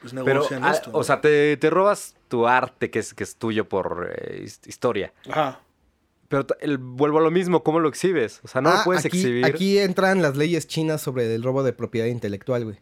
[0.00, 0.92] pues, Pero, negocian ah, esto.
[0.92, 0.98] ¿no?
[0.98, 4.60] o sea, te, te robas tu arte que es, que es tuyo por eh, his-
[4.66, 5.12] historia.
[5.28, 5.60] Ajá.
[6.32, 8.40] Pero el- vuelvo a lo mismo, ¿cómo lo exhibes?
[8.42, 9.44] O sea, no Ah, lo puedes aquí, exhibir.
[9.44, 12.78] Aquí entran las leyes chinas sobre el robo de propiedad intelectual, güey.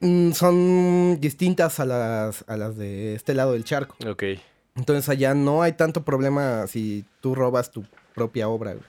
[0.00, 3.96] Mm, son distintas a las, a las de este lado del charco.
[4.06, 4.24] Ok.
[4.76, 8.72] Entonces allá no hay tanto problema si tú robas tu propia obra.
[8.74, 8.84] güey.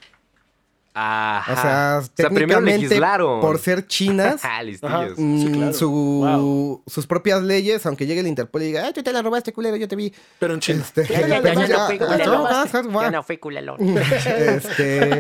[0.97, 1.99] Ajá.
[1.99, 3.41] O sea, primero técnicamente legislaron.
[3.41, 4.93] por ser chinas, Ah, listillos.
[4.93, 5.07] Ajá.
[5.17, 5.73] mm, Sí, claro.
[5.73, 6.83] su- Wow.
[6.87, 9.75] sus propias leyes, aunque llegue el Interpol y diga, ay, tú te la robaste, culero,
[9.75, 10.13] yo te vi.
[10.39, 10.81] Pero en China.
[10.81, 13.01] Este, Ya, ya, ya, pues, ya ya, no fui culero.
[13.01, 13.77] Ya no fui culero.
[14.25, 15.19] este,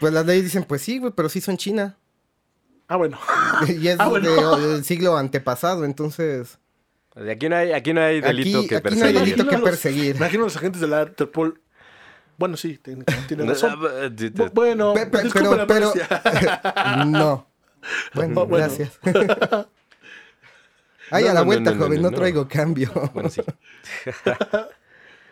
[0.00, 1.96] pues las leyes dicen, pues sí, güey, pero sí son China.
[2.86, 3.18] Ah, bueno.
[3.68, 4.58] Y es Ah, bueno.
[4.58, 6.58] de- del siglo antepasado, entonces...
[7.14, 9.20] De Aquí no hay, aquí no hay delito Aquí, que aquí no hay perseguir.
[9.20, 10.16] delito que Imagino los- perseguir.
[10.16, 11.60] Imagino a los agentes de la Interpol.
[12.36, 13.80] Bueno, sí, técnicamente tienen razón.
[13.80, 15.92] Bu- Bueno, Pe- pe- pero, la pero,
[17.06, 17.46] no.
[18.14, 18.66] Bueno, Oh, bueno.
[18.66, 18.98] gracias.
[21.10, 22.16] Ay, No, a la no, vuelta, no, joven, no, no, no.
[22.16, 22.90] traigo cambio.
[23.12, 23.42] Bueno, sí.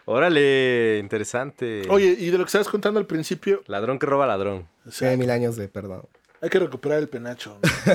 [0.04, 1.82] Órale, interesante.
[1.88, 4.68] Oye, y de lo que estabas contando al principio, Ladrón que roba ladrón.
[4.86, 6.02] o Sí, mil años de perdón.
[6.40, 7.92] hay que recuperar el penacho ¿no?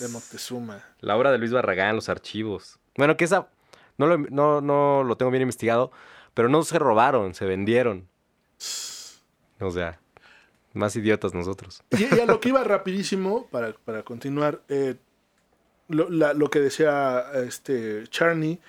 [0.00, 0.82] de Moctezuma.
[1.00, 2.78] La obra de Luis Barragán, los archivos.
[2.96, 3.48] Bueno, que esa
[3.98, 5.92] no lo, no, no lo tengo bien investigado,
[6.34, 8.08] pero no se robaron, se vendieron.
[9.60, 9.98] O sea,
[10.74, 11.82] más idiotas nosotros.
[11.90, 14.96] Y, y a lo que iba rapidísimo, para, para continuar, eh,
[15.88, 18.60] lo, la- lo que decía este Charney,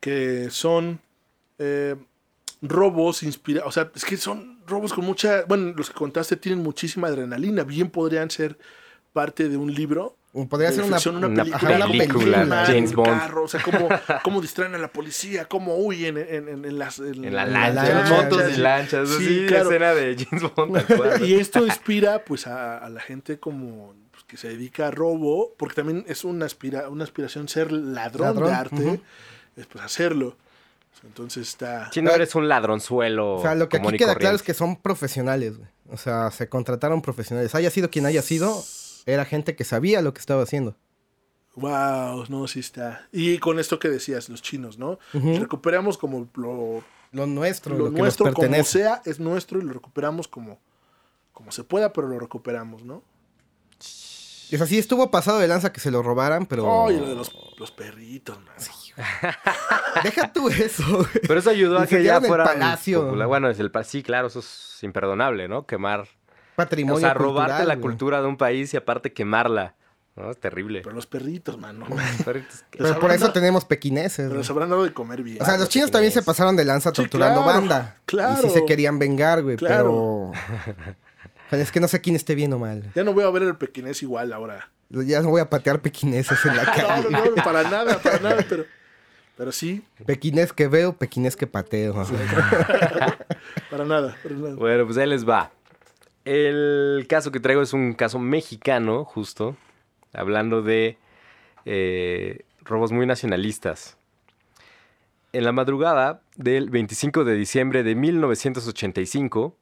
[0.00, 1.00] que son
[1.58, 1.94] eh,
[2.60, 6.62] robos inspirados, o sea, es que son robos con mucha, bueno, los que contaste tienen
[6.62, 8.58] muchísima adrenalina, bien podrían ser
[9.12, 10.16] parte de un libro.
[10.48, 12.64] Podría de ser una, una, una película, ajá, una película, película.
[12.66, 13.08] James Bond.
[13.18, 13.88] carro, o sea, cómo,
[14.22, 16.98] cómo distraen a la policía, cómo huyen en, en- en las...
[17.00, 19.08] En la En la lancha, motos y lanchas.
[19.10, 19.64] Sí, Sí, claro.
[19.68, 21.22] escena de James Bond.
[21.26, 25.52] Y esto inspira pues a, a la gente como pues, que se dedica a robo,
[25.58, 29.00] porque también es una, aspira, una aspiración ser ladrón, Ladrón, de arte,
[29.56, 30.36] es pues hacerlo.
[31.04, 31.90] Entonces está...
[31.92, 33.34] Si no eres un ladronzuelo.
[33.36, 34.44] O sea, lo que aquí queda claro es corriente.
[34.44, 35.68] que son profesionales, güey.
[35.90, 37.54] O sea, se contrataron profesionales.
[37.54, 38.62] Haya sido quien haya sido,
[39.06, 40.76] era gente que sabía lo que estaba haciendo.
[41.56, 43.08] Wow, no, sí está.
[43.12, 44.98] Y con esto que decías, los chinos, ¿no?
[45.12, 49.62] Recuperamos como lo, Lo nuestro, lo lo, que nuestro, nos como sea, es nuestro y
[49.62, 50.60] lo recuperamos como,
[51.32, 53.02] como se pueda, pero lo recuperamos, ¿no?
[54.50, 56.66] Y, o sea, sí estuvo pasado de lanza que se lo robaran, pero...
[56.66, 58.54] Oye, lo de los, los perritos, man.
[60.04, 61.08] Deja tú eso, güey.
[61.26, 62.44] Pero eso ayudó a que ya llevan el fuera.
[62.44, 63.02] palacio.
[63.02, 63.28] popular.
[63.28, 65.66] Bueno, es el sí, claro, eso es imperdonable, ¿no?
[65.66, 66.06] Quemar.
[66.56, 67.82] Patrimonio o sea, robarte cultural, la güey.
[67.82, 69.74] cultura de un país y aparte quemarla.
[70.14, 70.30] ¿no?
[70.30, 70.82] Es terrible.
[70.82, 71.86] Pero los perritos, man, no.
[72.24, 74.28] Perritos que- Pero por eso tenemos pequineses.
[74.28, 75.40] Pero habrán dado de comer bien.
[75.40, 77.96] O sea, los chinos también se pasaron de lanza Sí, torturando claro, banda.
[78.04, 78.38] claro.
[78.38, 80.32] Y sí se querían vengar, güey, Claro.
[80.66, 80.76] pero...
[81.46, 82.90] O sea, es que no sé quién esté bien o mal.
[82.94, 84.70] Ya no voy a ver el pequinés igual ahora.
[84.90, 87.08] Ya no voy a patear pequineses en la No, calle.
[87.10, 88.64] no, no, para nada, para nada, pero,
[89.38, 91.94] pero sí, Pequinés que veo, pequinés que pateo.
[93.70, 94.54] para nada, para nada.
[94.56, 95.50] Bueno, pues ahí les va.
[96.24, 99.56] El caso que traigo es un caso mexicano, justo.
[100.12, 100.98] Hablando de
[101.64, 103.96] eh, robos muy nacionalistas.
[105.32, 109.56] En la madrugada del 25 de diciembre de 1985,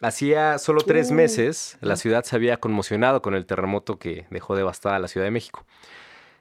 [0.00, 1.14] hacía solo tres Uh.
[1.14, 5.30] meses, la ciudad se había conmocionado con el terremoto que dejó devastada la Ciudad de
[5.32, 5.66] México.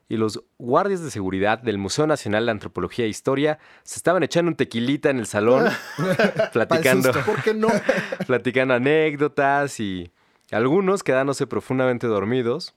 [0.09, 4.49] Y los guardias de seguridad del Museo Nacional de Antropología e Historia se estaban echando
[4.49, 5.69] un tequilita en el salón,
[6.51, 7.11] platicando.
[7.25, 7.67] ¿Por qué no?
[8.27, 10.11] platicando anécdotas y
[10.51, 12.73] algunos quedándose profundamente dormidos,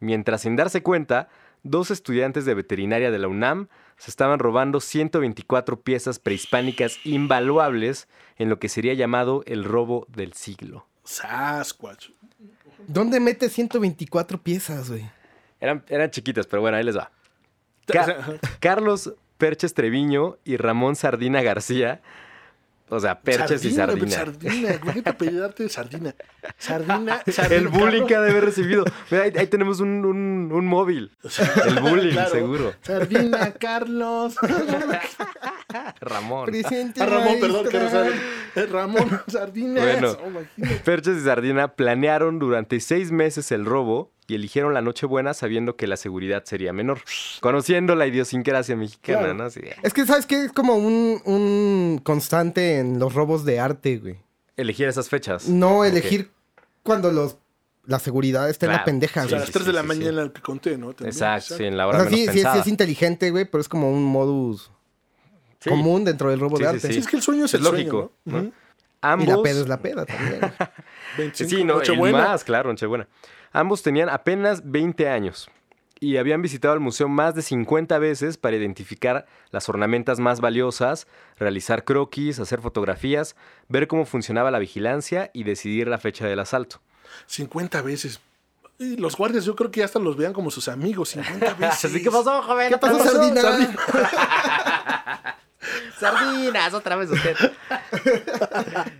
[0.00, 1.28] mientras sin darse cuenta,
[1.62, 8.48] dos estudiantes de veterinaria de la UNAM se estaban robando 124 piezas prehispánicas invaluables en
[8.48, 10.86] lo que sería llamado el robo del siglo.
[11.04, 12.10] Sasquatch.
[12.88, 15.08] ¿Dónde mete 124 piezas, güey?
[15.64, 17.10] Eran, eran chiquitas, pero bueno, ahí les va.
[17.86, 22.00] Ca- Carlos Perches Treviño y Ramón Sardina García.
[22.90, 24.10] O sea, Perches y Sardina.
[24.10, 26.14] Sardina, imagínate apellidarte Sardina.
[26.58, 27.56] Sardina, Sardina.
[27.60, 28.84] El bullying que ha de haber recibido.
[29.10, 31.10] Mira, ahí, ahí tenemos un, un- un móvil.
[31.66, 32.30] El bullying, Claro.
[32.30, 32.74] seguro.
[32.82, 34.36] Sardina, Carlos.
[36.00, 36.46] Ramón.
[36.46, 39.82] Presente Ah, Ramón, perdón, que no Ramón, Sardina.
[39.82, 40.16] Bueno.
[40.24, 40.84] Oh.
[40.84, 45.86] Perches y Sardina planearon durante seis meses el robo y eligieron la Nochebuena sabiendo que
[45.86, 47.00] la seguridad sería menor.
[47.40, 49.34] Conociendo la idiosincrasia mexicana, Claro.
[49.34, 49.46] ¿no?
[49.82, 50.44] Es que, ¿sabes qué?
[50.46, 54.16] Es como un, un constante en los robos de arte, güey.
[54.56, 55.48] elegir esas fechas.
[55.48, 56.30] No elegir
[56.82, 57.36] cuando los
[57.86, 59.30] la seguridad está en la pendeja, O güey.
[59.30, 59.98] sea, a Sí, las 3 sí, de la sí, sí.
[59.98, 60.94] mañana el que conté, ¿no?
[60.94, 63.60] También, Exacto, sí, en la O hora sea, menos sí, sí, es inteligente, güey, pero
[63.60, 64.70] es como un modus
[65.64, 65.70] Sí.
[65.70, 66.92] común dentro del robo Sí, de sí, arte.
[66.92, 68.52] Sí, es que el sueño es, Es el lógico, sueño, ¿no?
[69.00, 69.26] Ambos...
[69.26, 70.40] Y la peda es la peda también.
[71.18, 73.08] 25, Sí, no, más, claro, Nochebuena.
[73.52, 75.50] Ambos tenían apenas 20 años
[76.00, 81.06] y habían visitado el museo más de 50 veces para identificar las ornamentas más valiosas,
[81.38, 83.36] realizar croquis, hacer fotografías,
[83.68, 86.80] ver cómo funcionaba la vigilancia y decidir la fecha del asalto.
[87.26, 88.20] 50 veces.
[88.78, 91.10] Y los guardias yo creo que ya hasta los vean como sus amigos.
[91.10, 91.84] 50 veces.
[91.84, 92.70] Así que pasó, joven.
[92.70, 93.42] ¿Qué pasó, pasó, Sardina?
[95.98, 96.32] Sardina?
[96.32, 97.36] Sardinas, otra vez usted.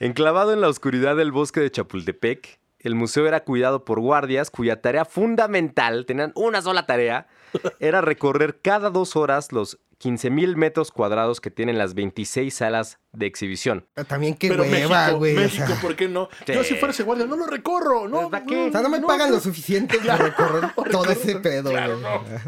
[0.00, 4.80] Enclavado en la oscuridad del bosque de Chapultepec, el museo era cuidado por guardias cuya
[4.80, 7.26] tarea fundamental, tenían una sola tarea,
[7.80, 13.26] era recorrer cada dos horas los 15.000 metros cuadrados que tienen las 26 salas de
[13.26, 13.88] exhibición.
[14.06, 15.36] También qué Pero hueva, México, güey.
[15.36, 15.80] o México, sea.
[15.80, 16.28] ¿por qué no?
[16.46, 16.52] Sí.
[16.52, 18.06] Yo si fuera ese guardia, no lo recorro.
[18.06, 18.68] No, ¿Para qué?
[18.68, 22.38] O sea, no me pagan lo suficiente para recorrer todo ese pedo, Claro, güey.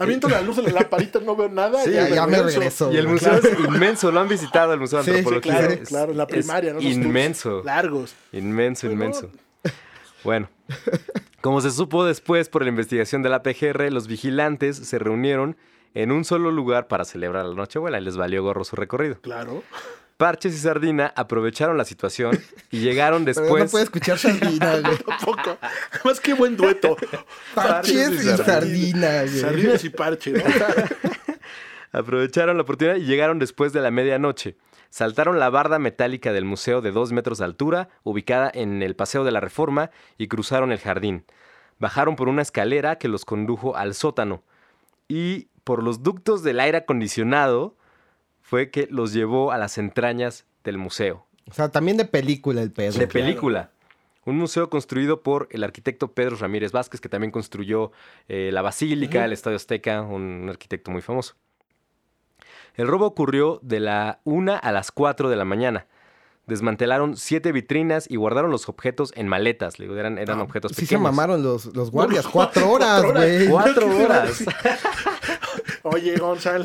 [0.00, 1.82] Aviento la luz de la lamparita, no veo nada.
[1.84, 2.90] Sí, ya me regreso.
[2.92, 5.52] Y el museo es inmenso, lo han visitado el Museo de Sí, sí, Antropología.
[5.58, 6.80] Claro, Es- claro, en la primaria, ¿no?
[6.80, 7.62] Inmenso.
[7.64, 8.14] Largos.
[8.32, 9.02] Inmenso, Bueno.
[9.04, 9.30] inmenso.
[10.24, 10.48] Bueno,
[11.40, 15.56] como se supo después por la investigación de la PGR, los vigilantes se reunieron
[15.94, 19.16] en un solo lugar para celebrar la Nochebuena y les valió gorro su recorrido.
[19.22, 19.62] Claro.
[20.20, 22.38] Parches y Sardina aprovecharon la situación
[22.70, 23.70] y llegaron Pero no después.
[23.70, 24.98] puede escuchar sardina, güey.
[24.98, 25.56] Tampoco.
[25.92, 26.94] Además, qué buen dueto.
[27.54, 29.40] Parches y sardina, güey.
[29.40, 30.42] Sardinas y parche, ¿no?
[31.92, 34.58] Aprovecharon la oportunidad y llegaron después de la medianoche.
[34.90, 39.24] Saltaron la barda metálica del museo de dos metros de altura, ubicada en el Paseo
[39.24, 41.24] de la Reforma, y cruzaron el jardín.
[41.78, 44.42] Bajaron por una escalera que los condujo al sótano.
[45.08, 47.74] Y por los ductos del aire acondicionado
[48.50, 51.24] fue que los llevó a las entrañas del museo.
[51.48, 52.90] O sea, también de película el pedo.
[52.98, 53.12] de claro.
[53.12, 53.70] película.
[54.24, 57.92] Un museo construido por el arquitecto Pedro Ramírez Vázquez, que también construyó
[58.28, 61.36] eh, la Basílica, el Estadio Azteca, un, un arquitecto muy famoso.
[62.74, 65.86] El robo ocurrió de la 1 a las 4 de la mañana.
[66.46, 69.78] Desmantelaron siete vitrinas y guardaron los objetos en maletas.
[69.78, 71.02] Le digo, eran, eran objetos Ah, Sí se pequeños.
[71.04, 72.24] mamaron los, los guardias.
[72.24, 73.24] No, cuatro cuatro horas, horas.
[73.24, 73.48] güey.
[73.48, 74.44] Cuatro horas.
[75.84, 76.64] Oye, Gonzalo.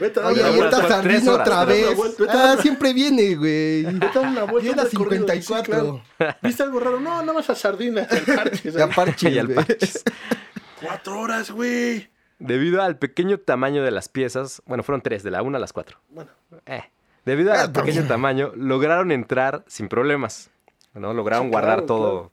[0.00, 0.80] Vete a dar Oye, una ahí vuelta.
[0.82, 1.48] está tres horas.
[1.48, 1.96] otra Vete a dar una vez.
[1.96, 3.82] vuelta, vete a dar Ah, una- siempre viene, güey.
[3.84, 4.60] Vete a dar una vuelta.
[4.62, 5.26] Viene a un recorrido.
[5.26, 5.64] 54.
[5.64, 5.70] Sí,
[6.18, 6.36] claro.
[6.42, 7.00] ¿Viste algo raro?
[7.00, 8.08] No, nada más a sardinas.
[8.10, 9.56] al parches, Ya parche, Y al güey.
[9.56, 10.04] parches.
[10.82, 12.08] Cuatro horas, güey.
[12.38, 15.72] Debido al pequeño tamaño de las piezas, bueno, fueron tres, de la una a las
[15.72, 15.98] cuatro.
[16.10, 16.30] Bueno,
[16.66, 16.84] Eh,
[17.24, 18.08] debido Ah, al pequeño también.
[18.08, 20.50] tamaño, lograron entrar sin problemas.
[20.94, 21.12] ¿no?
[21.14, 22.32] Lograron Sí, guardar claro, todo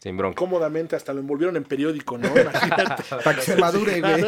[0.00, 0.36] sin bronca.
[0.36, 2.28] cómodamente hasta lo envolvieron en periódico, ¿no?
[2.28, 3.02] Imagínate.
[3.24, 4.24] Para que se madure, güey.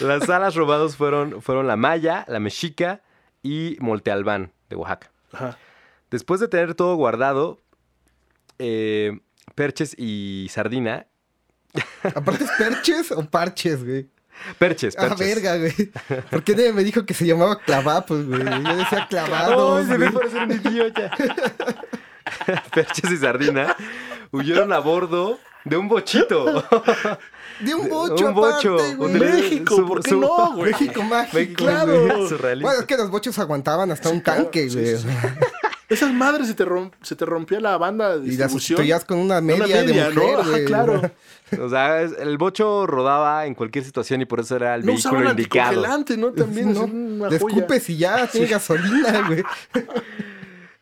[0.00, 3.02] Las alas robados fueron, fueron la Maya, la Mexica
[3.42, 5.10] y Molte Albán de Oaxaca.
[5.32, 5.58] Ajá.
[6.10, 7.60] Después de tener todo guardado,
[8.58, 9.20] eh,
[9.54, 11.06] Perches y Sardina.
[12.14, 14.08] Aparte es perches o parches, güey.
[14.58, 15.26] Perches, Ah, Perches.
[15.34, 15.72] verga, güey.
[16.30, 18.42] ¿Por qué nadie me dijo que se llamaba clavapos, güey?
[18.44, 21.10] Yo decía clavados, Ay, se me parece un idiota.
[22.74, 23.76] Perches y Sardina
[24.32, 26.64] huyeron a bordo de un bochito.
[27.60, 28.74] De un bocho, un bocho.
[28.74, 29.12] aparte, güey.
[29.12, 30.72] un México, ¿por qué no, güey?
[30.72, 32.28] México mágico, México, Claro.
[32.28, 32.66] surrealista.
[32.68, 34.96] Bueno, es que los bochos aguantaban hasta un claro, tanque, sí, güey.
[34.96, 35.06] sí,
[35.88, 39.18] Esas madres se te, rom- se te rompía la banda de Y las sustituías con
[39.18, 40.22] una media, Una media, de ¿no?
[40.22, 40.64] mujer, Ajá, güey.
[40.64, 41.10] claro.
[41.60, 45.30] O sea, el bocho rodaba en cualquier situación y por eso era el No vehículo
[45.30, 45.68] indicado.
[45.84, 46.32] anticongelante, ¿no?
[46.32, 47.66] También No, una joya.
[47.86, 49.44] y ya, tiene gasolina, güey.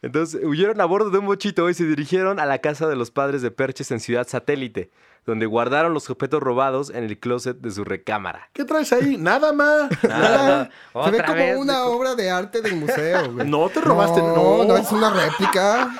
[0.02, 3.10] Entonces huyeron a bordo de un bochito y se dirigieron a la casa de los
[3.12, 4.90] padres de Perches en Ciudad Satélite,
[5.24, 8.48] donde guardaron los objetos robados en el closet de su recámara.
[8.52, 9.16] ¿Qué traes ahí?
[9.16, 9.88] Nada más.
[10.10, 10.68] Ah,
[11.04, 13.48] se ve como vez, una de- obra de arte del museo, güey.
[13.48, 14.64] No te robaste, No, no.
[14.64, 15.94] no, es una réplica.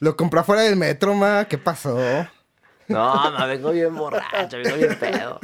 [0.00, 1.46] Lo compré afuera del metro, ma.
[1.46, 1.98] ¿Qué pasó?
[2.88, 5.40] No, no, vengo bien borracho, vengo bien pedo.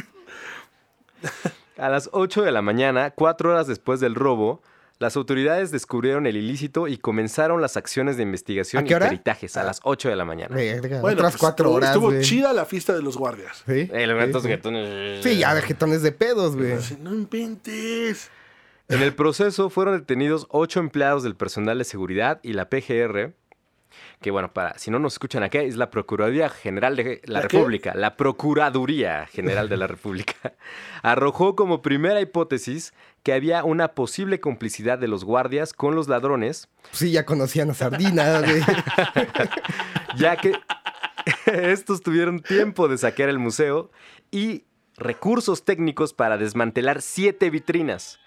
[1.78, 4.62] A las 8 de la mañana, cuatro horas después del robo,
[4.98, 9.62] las autoridades descubrieron el ilícito y comenzaron las acciones de investigación ¿A y peritajes a
[9.62, 10.54] las 8 de la mañana.
[10.56, 12.22] Verga, Bueno, otras pues, cuatro estuvo- horas, Estuvo güey.
[12.22, 13.62] chida la fiesta de los guardias.
[13.66, 14.48] Sí, Eh, los sí, gatos sí.
[14.48, 15.22] gatones.
[15.22, 16.74] Sí, ya vegetones de pedos, güey.
[17.00, 18.30] No inventes.
[18.88, 23.34] En el proceso fueron detenidos ocho empleados del personal de seguridad y la PGR,
[24.20, 27.48] que bueno, para si no nos escuchan acá, es la Procuraduría General de la, ¿La
[27.48, 27.58] qué?
[27.58, 30.54] República, la Procuraduría General de la República,
[31.02, 32.94] arrojó como primera hipótesis
[33.28, 37.74] que había una posible complicidad de los guardias con los ladrones, Sí, ya conocían a
[37.74, 38.40] Sardina,
[40.16, 40.54] ya que
[41.46, 43.90] estos tuvieron tiempo de saquear el museo
[44.30, 44.64] y
[44.96, 48.18] recursos técnicos para desmantelar siete vitrinas.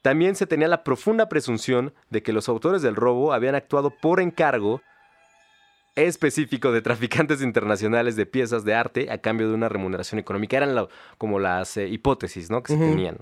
[0.00, 4.20] También se tenía la profunda presunción de que los autores del robo habían actuado por
[4.20, 4.80] encargo
[5.96, 10.56] específico de traficantes internacionales de piezas de arte a cambio de una remuneración económica.
[10.56, 10.86] Eran la-
[11.18, 12.62] como las eh, hipótesis ¿no?
[12.62, 13.18] que se tenían.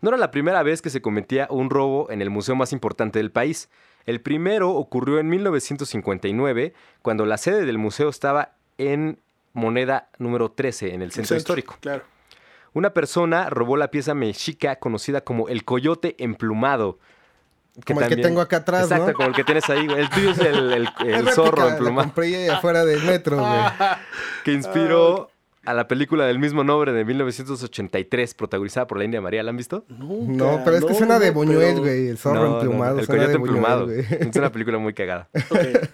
[0.00, 3.18] No era la primera vez que se cometía un robo en el museo más importante
[3.18, 3.68] del país.
[4.06, 6.72] El primero ocurrió en 1959,
[7.02, 9.18] cuando la sede del museo estaba en
[9.54, 11.76] moneda número 13 en el centro histórico.
[11.80, 12.04] Claro.
[12.74, 16.98] Una persona robó la pieza mexica conocida como el coyote emplumado.
[17.86, 19.12] Como el que tengo acá atrás, Exacto, ¿no?
[19.14, 19.86] como el que tienes ahí.
[19.86, 20.00] güey.
[20.00, 23.60] El tuyo es el, el- el zorro emplumado compré afuera del metro, güey.
[24.44, 25.30] que inspiró
[25.68, 29.42] a la película del mismo nombre de 1983, protagonizada por la India María.
[29.42, 29.84] ¿La han visto?
[29.88, 32.08] Nunca, No, pero es que no, suena de Buñuel, pero- güey.
[32.08, 32.98] El zorro No, no, emplumado.
[32.98, 33.84] el coyote Buñuel, emplumado.
[33.86, 34.00] güey.
[34.08, 35.28] Es una película muy cagada.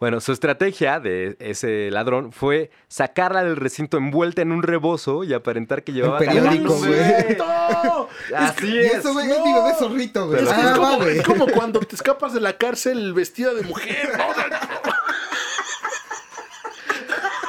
[0.00, 5.32] Bueno, su estrategia de ese ladrón fue sacarla del recinto envuelta en un rebozo y
[5.32, 6.90] aparentar que llevaba periódico, un güey.
[6.90, 7.24] bebé.
[7.24, 8.08] ¡Cierto!
[8.36, 8.94] Así Y es.
[8.94, 9.34] eso, güey, No.
[9.34, 10.42] es mi bebé zorrito, güey.
[10.42, 11.18] Es, que Ah, güey.
[11.18, 14.10] es como cuando te escapas de la cárcel vestida de mujer.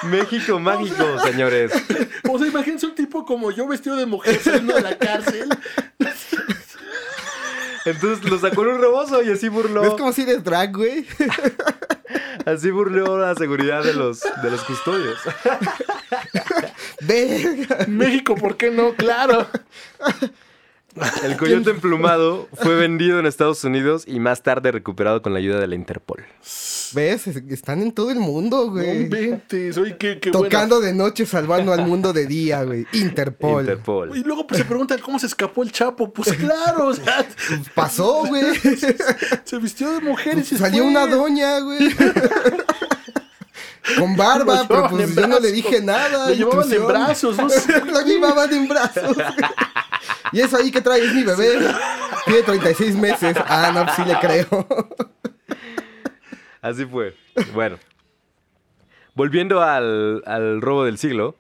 [0.06, 1.72] México mágico, señores.
[2.30, 5.50] O sea, imagínense un tipo como yo vestido de mujer saliendo de la cárcel.
[7.86, 9.84] Entonces lo sacó en un rebozo y así burló.
[9.84, 11.06] Es como si eres drag, güey.
[12.46, 15.18] Así burló la seguridad de los, de los custodios.
[17.02, 17.86] Verga.
[17.88, 18.94] México, ¿por qué no?
[18.94, 19.48] Claro.
[21.24, 25.60] El coyote emplumado fue vendido en Estados Unidos y más tarde recuperado con la ayuda
[25.60, 26.24] de la Interpol.
[26.94, 27.26] ¿Ves?
[27.28, 29.04] Es- Están en todo el mundo, No güey.
[29.04, 29.78] inventes.
[29.78, 30.50] Oye, qué, qué buena.
[30.50, 32.86] Tocando de noche, salvando al mundo de día, güey.
[32.94, 33.62] Interpol.
[33.64, 34.16] Interpol.
[34.18, 36.14] Y luego pues, se preguntan cómo se escapó el Chapo.
[36.14, 37.26] Pues claro, o sea,
[37.74, 38.44] Pasó, güey.
[39.44, 40.92] se vistió de mujer y se Salió fue.
[40.92, 41.90] una doña, güey.
[43.98, 46.30] Con barba, Lo pero pues yo no le dije nada.
[46.30, 47.82] Lo llevaban en brazos, no sé.
[47.86, 49.18] Lo llevaban en brazos.
[50.32, 51.60] Y eso ahí que trae es mi bebé.
[52.26, 53.36] Tiene 36 meses.
[53.48, 54.68] Ah, no, sí le creo.
[56.62, 57.16] Así fue.
[57.54, 57.78] Bueno.
[59.16, 61.36] Volviendo al, al robo del siglo,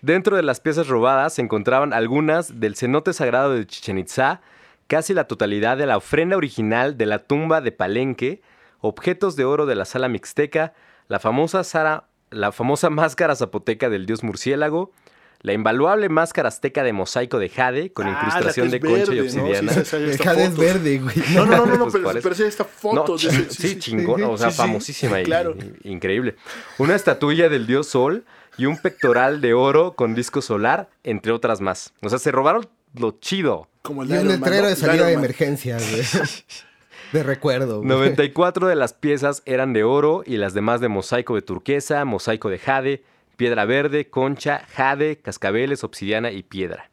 [0.00, 4.40] dentro de las piezas robadas se encontraban algunas del cenote sagrado de Chichen Itzá,
[4.86, 8.40] casi la totalidad de la ofrenda original de la tumba de Palenque,
[8.80, 10.72] objetos de oro de la sala mixteca,
[11.08, 14.92] la famosa, Sara- la famosa máscara zapoteca del dios murciélago,
[15.40, 19.36] la invaluable máscara azteca de mosaico de jade con Ah, incrustación de concha y verde,
[19.36, 19.44] ¿no?
[19.44, 19.72] obsidiana.
[19.72, 21.16] Sí, sí, sí, esta jade es verde, güey.
[21.34, 22.22] No, no, no, no, no, Pues pero, parece.
[22.22, 23.16] pero sí hay esta No, foto.
[23.16, 24.62] de ese- sí, chingón, o sea, Sí, sí.
[24.62, 25.54] famosísima y, Claro.
[25.84, 26.34] y- increíble.
[26.78, 28.24] Una estatuilla del dios Sol
[28.56, 31.92] y un pectoral de oro con disco solar, entre otras más.
[32.02, 33.68] O sea, se robaron lo chido.
[33.82, 34.68] Como el Y un letrero ¿no?
[34.68, 36.02] de salida Iron de emergencia, güey.
[37.12, 37.78] De recuerdo.
[37.78, 37.88] güey.
[37.88, 42.50] 94 de las piezas eran de oro y las demás de mosaico de turquesa, mosaico
[42.50, 43.02] de jade,
[43.38, 46.90] piedra verde, concha, jade, cascabeles, obsidiana y piedra.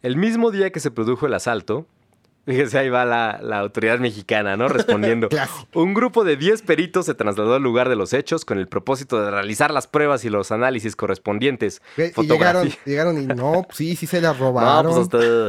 [0.00, 1.86] El mismo día que se produjo el asalto,
[2.46, 4.68] fíjese, ahí va la, la autoridad mexicana, ¿no?
[4.68, 5.28] Respondiendo.
[5.74, 9.22] Un grupo de 10 peritos se trasladó al lugar de los hechos con el propósito
[9.22, 11.82] de realizar las pruebas y los análisis correspondientes.
[11.96, 14.92] Y llegaron, llegaron y no, pues sí, sí se la No, robaron.
[14.92, 15.02] pues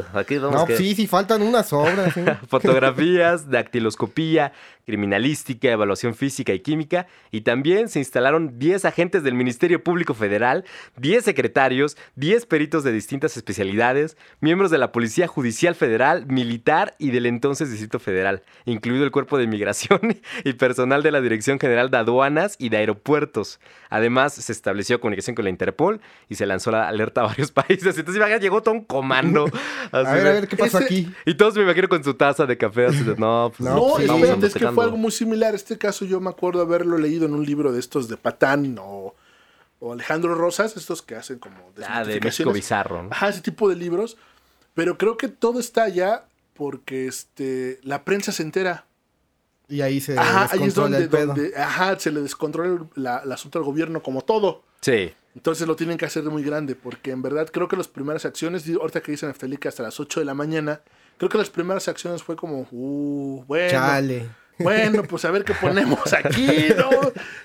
[0.05, 2.13] hasta aquí vamos No, que- sí, sí, faltan unas obras.
[2.13, 2.21] ¿sí?
[2.47, 4.53] fotografías, dactiloscopía,
[4.85, 10.65] criminalística, evaluación física y química, y también se instalaron 10 agentes del Ministerio Público Federal,
[10.97, 17.11] 10 secretarios, 10 peritos de distintas especialidades, miembros de la Policía Judicial Federal, militar y
[17.11, 19.99] del entonces Distrito Federal, incluido el Cuerpo de Inmigración
[20.43, 23.59] y personal de la Dirección General de Aduanas y de Aeropuertos.
[23.89, 27.97] Además, se estableció comunicación con la Interpol y se lanzó la alerta a varios países.
[27.97, 29.45] Entonces, imagínate, llegó todo un comando.
[29.91, 31.11] A ver, a ver, ¿qué pasó aquí?
[31.25, 33.99] y todos me imagino con su taza de café así de, no, pues No, No,
[33.99, 34.75] espérate, es que investigando".
[34.75, 35.53] fue algo muy similar.
[35.53, 39.13] Este caso yo me acuerdo haberlo leído en un libro de estos de Patán o,
[39.79, 42.51] o Alejandro Rosas, estos que hacen como Ah, de México.
[42.51, 43.09] Bizarro, ¿no?
[43.11, 44.17] Ajá, ese tipo de libros.
[44.73, 46.23] Pero creo que todo está allá
[46.53, 48.85] porque este, la prensa se entera.
[49.69, 51.27] Y ahí se Ajá, ahí es descontrola donde, el pedo.
[51.27, 54.63] donde ajá, se le descontrola el, la- el asunto al gobierno como todo.
[54.81, 55.13] Sí.
[55.35, 58.69] Entonces lo tienen que hacer muy grande, porque en verdad creo que las primeras acciones,
[58.69, 60.81] ahorita que dicen Neftali que hasta las 8 de la mañana,
[61.17, 64.29] creo que las primeras acciones fue como, uh, bueno, Chale.
[64.59, 66.89] Bueno, pues a ver qué ponemos aquí, ¿no?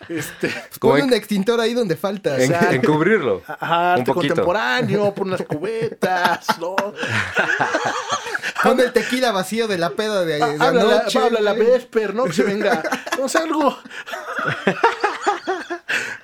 [0.08, 0.48] Este,
[0.78, 2.36] Como Pon en- un extintor ahí donde falta.
[2.36, 2.74] En, Exacto.
[2.74, 3.42] encubrirlo.
[3.46, 4.34] ajá, Un arte poquito.
[4.34, 6.76] contemporáneo, por unas cubetas, ¿no?
[8.62, 11.52] Pon el tequila vacío de la peda de, de Ah, Habla la, anoche, habla la.
[11.52, 12.24] Vesper, ¿no?
[12.24, 12.82] Que se venga,
[13.18, 13.76] no sé, algo.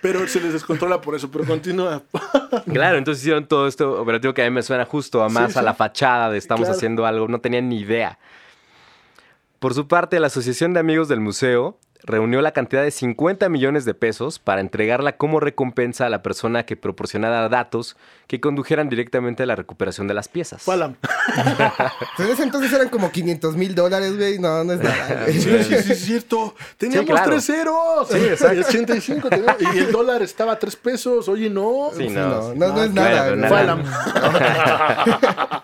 [0.01, 2.03] Pero se les descontrola por eso, pero continúa.
[2.73, 5.59] Claro, entonces hicieron todo esto operativo que a mí me suena justo a más Sí,
[5.59, 5.65] a sí.
[5.65, 6.77] la fachada de estamos Claro.
[6.77, 7.27] haciendo algo.
[7.29, 8.19] No tenían ni idea.
[9.65, 13.87] Por su parte, la Asociación de Amigos del Museo reunió la cantidad de 50 millones
[13.87, 17.97] de pesos para entregarla como recompensa a la persona que proporcionara datos
[18.27, 20.65] que condujeran directamente a la recuperación de las piezas.
[20.67, 20.79] Pues
[22.19, 24.39] en ese entonces eran como 500 mil dólares, güey.
[24.39, 25.25] No, no es nada.
[25.29, 26.55] Sí, sí, sí, es cierto.
[26.77, 27.31] Teníamos claro.
[27.31, 28.09] tres ceros.
[28.11, 28.57] Sí, exacto.
[28.57, 31.27] Y 85 teníamos- y el dólar estaba a tres pesos.
[31.27, 31.89] Oye, no.
[31.97, 32.53] Sí, Sí, no.
[32.53, 33.49] no, no, no es Bueno, nada.
[33.49, 35.63] Fue nada.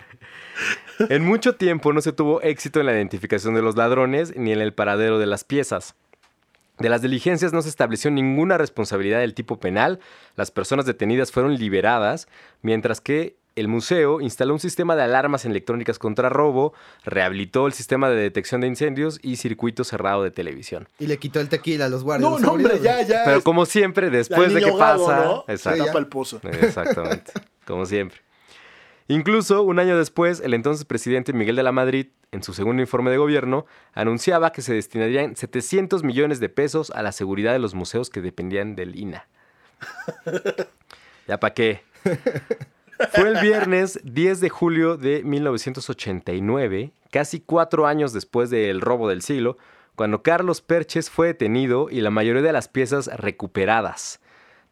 [1.09, 4.61] En mucho tiempo no se tuvo éxito en la identificación de los ladrones ni en
[4.61, 5.95] el paradero de las piezas.
[6.79, 9.99] De las diligencias no se estableció ninguna responsabilidad del tipo penal,
[10.35, 12.27] las personas detenidas fueron liberadas,
[12.63, 16.73] mientras que el museo instaló un sistema de alarmas electrónicas contra robo,
[17.03, 20.87] rehabilitó el sistema de detección de incendios y circuito cerrado de televisión.
[20.99, 22.31] Y le quitó el tequila a los guardias.
[22.31, 23.23] No, no, hombre, ya, ya.
[23.25, 25.25] Pero como siempre, después de que ahogado, pasa...
[25.25, 25.45] ¿no?
[25.49, 25.85] Exacto.
[25.85, 26.41] Tapa el pozo.
[26.43, 27.33] Exactamente,
[27.67, 28.21] como siempre.
[29.07, 33.11] Incluso un año después, el entonces presidente Miguel de la Madrid, en su segundo informe
[33.11, 37.73] de gobierno, anunciaba que se destinarían 700 millones de pesos a la seguridad de los
[37.73, 39.27] museos que dependían del INA.
[41.27, 41.83] ¿Ya para qué?
[43.11, 49.21] Fue el viernes 10 de julio de 1989, casi cuatro años después del robo del
[49.23, 49.57] siglo,
[49.95, 54.21] cuando Carlos Perches fue detenido y la mayoría de las piezas recuperadas.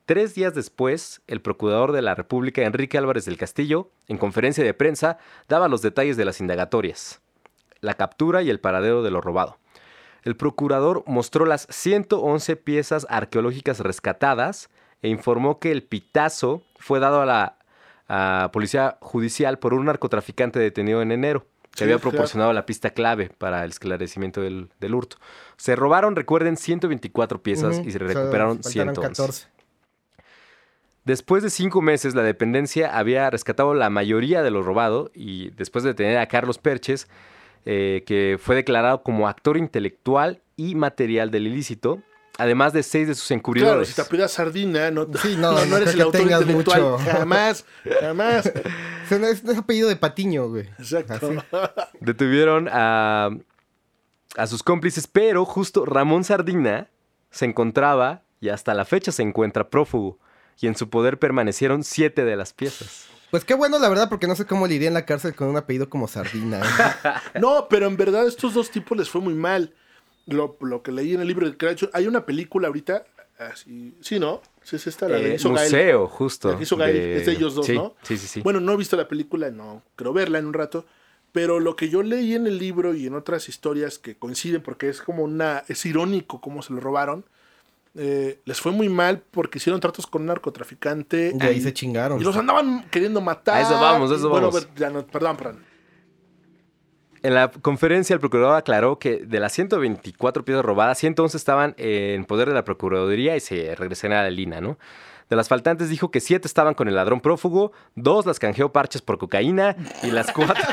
[0.09, 4.73] Tres días después, el procurador de la República, Enrique Álvarez del Castillo, en conferencia de
[4.73, 7.21] prensa, daba los detalles de las indagatorias,
[7.79, 9.59] la captura y el paradero de lo robado.
[10.23, 14.71] El procurador mostró las 111 piezas arqueológicas rescatadas
[15.03, 17.57] e informó que el pitazo fue dado a la
[18.07, 21.45] a policía judicial por un narcotraficante detenido en enero,
[21.75, 25.17] que había proporcionado la pista clave para el esclarecimiento del, del hurto.
[25.57, 29.01] Se robaron, recuerden, 124 piezas y se o sea, recuperaron faltaron 111.
[29.01, 29.58] 14.
[31.05, 35.83] Después de cinco meses, la dependencia había rescatado la mayoría de lo robado y después
[35.83, 37.07] de detener a Carlos Perches,
[37.65, 42.01] eh, que fue declarado como actor intelectual y material del ilícito,
[42.37, 43.87] además de seis de sus Claro, encubridores.
[43.89, 46.81] si te sardina, no, Sí, no, no, no eres el que autor tengas intelectual.
[46.81, 46.97] mucho.
[46.99, 47.65] Jamás,
[48.01, 48.51] jamás.
[49.05, 50.67] O sea, no es, no es apellido de Patiño, güey.
[50.77, 51.13] Exacto.
[51.15, 51.35] Así.
[51.99, 53.31] Detuvieron a,
[54.37, 56.89] a sus cómplices, pero justo Ramón Sardina
[57.31, 60.19] se encontraba y hasta la fecha se encuentra prófugo.
[60.61, 63.07] Y en su poder permanecieron siete de las piezas.
[63.31, 65.47] Pues qué bueno, la verdad, porque no sé cómo le iría en la cárcel con
[65.47, 66.59] un apellido como Sardina.
[66.59, 67.39] ¿eh?
[67.39, 69.73] No, pero en verdad estos dos tipos les fue muy mal.
[70.25, 73.05] Lo, lo que leí en el libro de Crash, hay una película ahorita,
[73.39, 74.41] Así, sí, ¿no?
[74.63, 75.71] Sí, es esta, la de Eh, hizo Gael.
[75.71, 76.51] museo, justo.
[76.51, 77.95] La hizo Gael, es de ellos dos, sí, ¿no?
[78.03, 78.41] Sí, sí, sí.
[78.41, 80.85] Bueno, no he visto la película, no creo verla en un rato.
[81.31, 84.89] Pero lo que yo leí en el libro y en otras historias que coinciden, porque
[84.89, 85.63] es como una.
[85.69, 87.23] Es irónico cómo se lo robaron.
[87.95, 91.33] Eh, les fue muy mal porque hicieron tratos con un narcotraficante.
[91.39, 92.19] Y ahí y- se chingaron.
[92.19, 93.55] Y los andaban queriendo matar.
[93.57, 94.67] A eso vamos, a eso bueno, vamos.
[94.75, 95.69] ya no, perdón, perdón.
[97.21, 102.23] En la conferencia, el procurador aclaró que de las 124 piezas robadas, 111 estaban en
[102.23, 104.77] poder de la Procuraduría y se regresaron a la Lina, ¿no?
[105.29, 109.01] De las faltantes dijo que 7 estaban con el ladrón prófugo, 2 las canjeó parches
[109.01, 110.55] por cocaína y las 4...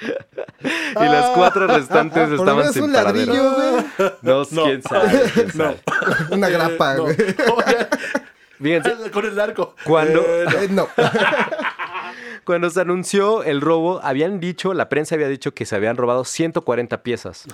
[0.00, 3.32] y las cuatro restantes Por lo estaban menos sin un paradero.
[3.32, 4.10] ladrillo, güey.
[4.22, 4.64] No, No.
[4.64, 5.76] quién sabe, quién sabe.
[6.30, 7.02] Una grapa, Eh, no.
[7.04, 7.16] güey.
[8.58, 9.74] Fíjense, con el arco.
[9.84, 10.58] Cuando- Eh, no.
[10.62, 10.88] Eh, no.
[12.44, 16.24] Cuando se anunció el robo, habían dicho, la prensa había dicho que se habían robado
[16.24, 17.44] 140 piezas.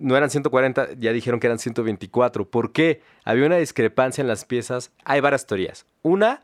[0.00, 2.48] No eran 140, ya dijeron que eran 124.
[2.50, 3.02] ¿Por qué?
[3.24, 4.90] Había una discrepancia en las piezas.
[5.04, 5.86] Hay varias teorías.
[6.02, 6.42] Una,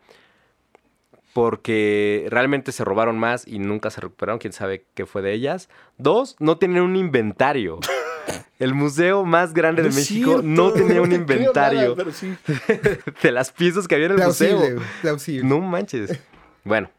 [1.32, 5.68] porque realmente se robaron más y nunca se recuperaron, quién sabe qué fue de ellas.
[5.98, 7.78] Dos, no tenían un inventario.
[8.58, 12.36] El museo más grande de No México cierto, no tenía un inventario nada, pero sí.
[13.22, 14.58] de las piezas que había en el museo.
[14.58, 15.48] Plausible, güey, plausible.
[15.48, 16.20] No manches.
[16.62, 16.90] Bueno,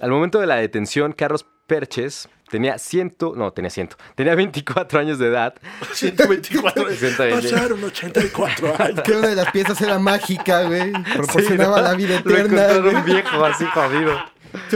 [0.00, 5.18] al momento de la detención, Carlos Perches tenía ciento, no, tenía ciento, tenía 24 años
[5.18, 5.54] de edad.
[5.92, 6.90] 124.
[6.90, 7.50] 120.
[7.50, 9.00] Pasaron 84 años.
[9.02, 10.92] Que una de las piezas era mágica, güey.
[11.14, 11.88] Proporcionaba Sí, ¿no?
[11.88, 12.42] la vida Lo eterna.
[12.62, 12.94] encontraron güey.
[12.96, 14.12] un viejo así jodido.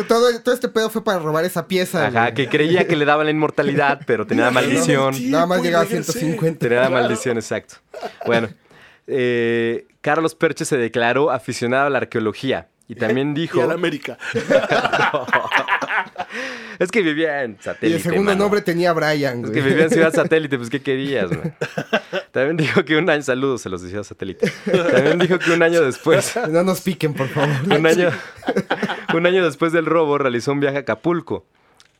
[0.06, 2.34] Todo, todo este pedo fue para robar esa pieza, Ajá, güey.
[2.34, 5.14] que creía que le daban la inmortalidad, pero tenía la maldición.
[5.14, 6.12] Sí, Nada más llegaba a fíjense.
[6.12, 6.58] 150.
[6.58, 7.02] Tenía la Claro.
[7.02, 7.76] maldición, exacto.
[8.26, 8.48] Bueno,
[9.06, 13.62] eh, Carlos Perches se declaró aficionado a la arqueología y también Y dijo...
[13.62, 14.18] a la América.
[16.78, 17.96] Es que vivía en Y satélite.
[17.96, 18.44] el segundo mano.
[18.44, 21.52] nombre tenía Brian, Es que vivía en Ciudad Satélite, pues ¿qué querías, güey?
[22.30, 24.50] También dijo que un año, saludos, se los decía Satélite.
[24.92, 27.50] También dijo que un año después, No nos piquen, por favor.
[27.78, 28.10] un año,
[29.14, 31.46] un año después del robo, realizó un viaje a Acapulco.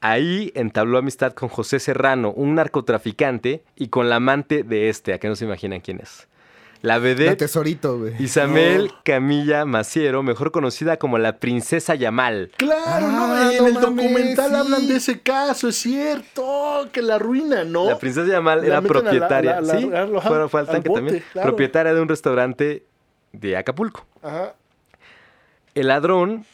[0.01, 5.19] Ahí entabló amistad con José Serrano, un narcotraficante, y con la amante de este, a
[5.19, 6.27] que no se imaginan quién es.
[6.83, 8.15] La La vedette tesorito, güey.
[8.21, 12.51] Isabel Camilla Maciero, mejor conocida como la Princesa Yamal.
[12.57, 14.57] Claro, no, Ah, en no el mames, documental sí.
[14.57, 17.87] hablan de ese caso, es cierto, que la arruina, ¿no?
[17.87, 20.73] La princesa Yamal La era la- propietaria, la- la- sí, la- fue, fue al al
[20.73, 21.49] tanque bote, también, claro.
[21.49, 22.85] propietaria de un restaurante
[23.33, 24.05] de Acapulco.
[24.21, 24.55] Ajá.
[25.75, 26.45] El ladrón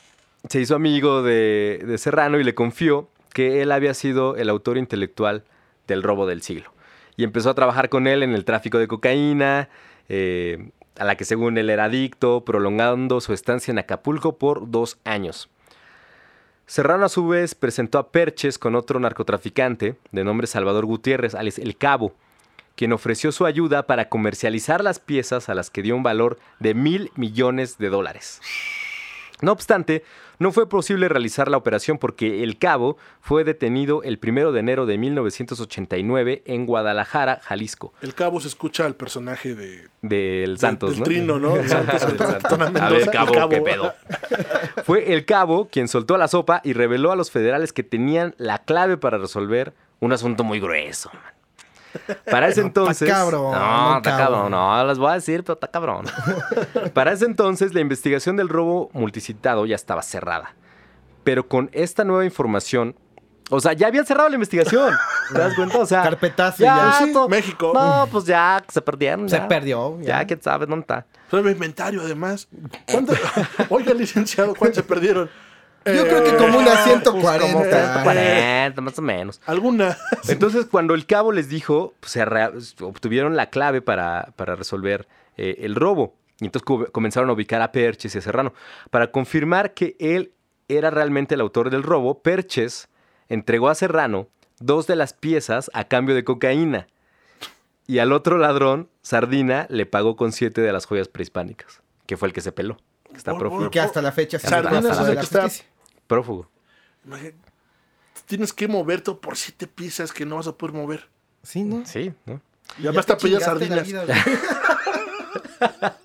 [0.49, 4.77] se hizo amigo de, de Serrano y le confió que él había sido el autor
[4.79, 5.43] intelectual
[5.87, 6.71] del robo del siglo.
[7.17, 9.69] Y empezó a trabajar con él en el tráfico de cocaína,
[10.09, 14.99] eh, a la que según él era adicto, prolongando su estancia en Acapulco por dos
[15.05, 15.49] años.
[16.67, 21.59] Serrano a su vez presentó a Perches con otro narcotraficante de nombre Salvador Gutiérrez, alias
[21.59, 22.15] El Cabo,
[22.77, 26.75] quien ofreció su ayuda para comercializar las piezas a las que dio un valor de
[26.75, 28.41] mil millones de dólares.
[29.41, 30.05] No obstante,
[30.39, 34.87] no fue posible realizar la operación porque el cabo fue detenido el 1 de enero
[34.87, 40.99] de 1989 en Guadalajara, Jalisco, El cabo se escucha al personaje de, del Santos, del
[41.01, 41.05] ¿no?
[41.05, 41.57] trino, ¿no?
[41.57, 42.51] El Santos, el Del Santos.
[42.51, 43.95] Tona A ver, el cabo, ¿qué pedo?
[44.85, 48.59] Fue el cabo quien soltó la sopa y reveló a los federales que tenían la
[48.59, 51.11] clave para resolver un asunto muy grueso.
[51.13, 51.38] man.
[52.31, 53.09] Para ese entonces.
[53.09, 54.51] cabrón, no, está cabrón.
[54.51, 56.05] No, les voy a decir, pero está cabrón.
[56.95, 60.55] Para ese entonces, la investigación del robo multicitado ya estaba cerrada.
[61.25, 62.95] Pero con esta nueva información.
[63.51, 64.95] O sea, ya habían cerrado la investigación.
[65.33, 65.79] ¿Te das cuenta?
[65.79, 66.03] O sea.
[66.03, 66.77] Carpetazo ya.
[66.77, 67.07] ya.
[67.07, 67.73] Sí, to- México.
[67.75, 69.29] No, pues ya se perdieron.
[69.29, 69.49] Se ya.
[69.49, 69.99] perdió.
[70.03, 71.07] Ya, quién sabe dónde está.
[71.29, 72.49] Fue inventario, además.
[72.91, 73.15] ¿Cuánto?
[73.71, 75.31] Oiga, licenciado, ¿cuántos se perdieron?
[75.85, 77.93] Yo Eh, creo que como unas pues, 140.
[77.93, 79.41] como 40, más o menos.
[79.47, 79.97] Alguna.
[80.29, 82.23] Entonces, cuando el cabo les dijo, pues, se
[82.85, 86.15] obtuvieron la clave para, para resolver eh, el robo.
[86.41, 88.53] Y entonces co- comenzaron a ubicar a Perches y a Serrano.
[88.91, 90.33] Para confirmar que él
[90.69, 92.89] era realmente el autor del robo, Perches
[93.29, 94.29] entregó a Serrano
[94.61, 96.87] dos de las piezas a cambio de cocaína.
[97.87, 102.29] Y al otro ladrón, Sardina, le pagó con siete de las joyas prehispánicas, que fue
[102.29, 102.77] el que se peló.
[103.11, 103.71] Que Está Por- prófugo.
[103.71, 105.49] Que hasta la fecha se Sardinas es de el la que está-.
[106.07, 106.49] Prófugo.
[108.27, 111.09] Tienes que mover todo por siete piezas que no vas a poder mover.
[111.43, 111.85] Sí, ¿no?
[111.87, 112.41] Sí, ¿no?
[112.79, 113.87] Y además te la sardinas.
[113.87, 114.05] vida.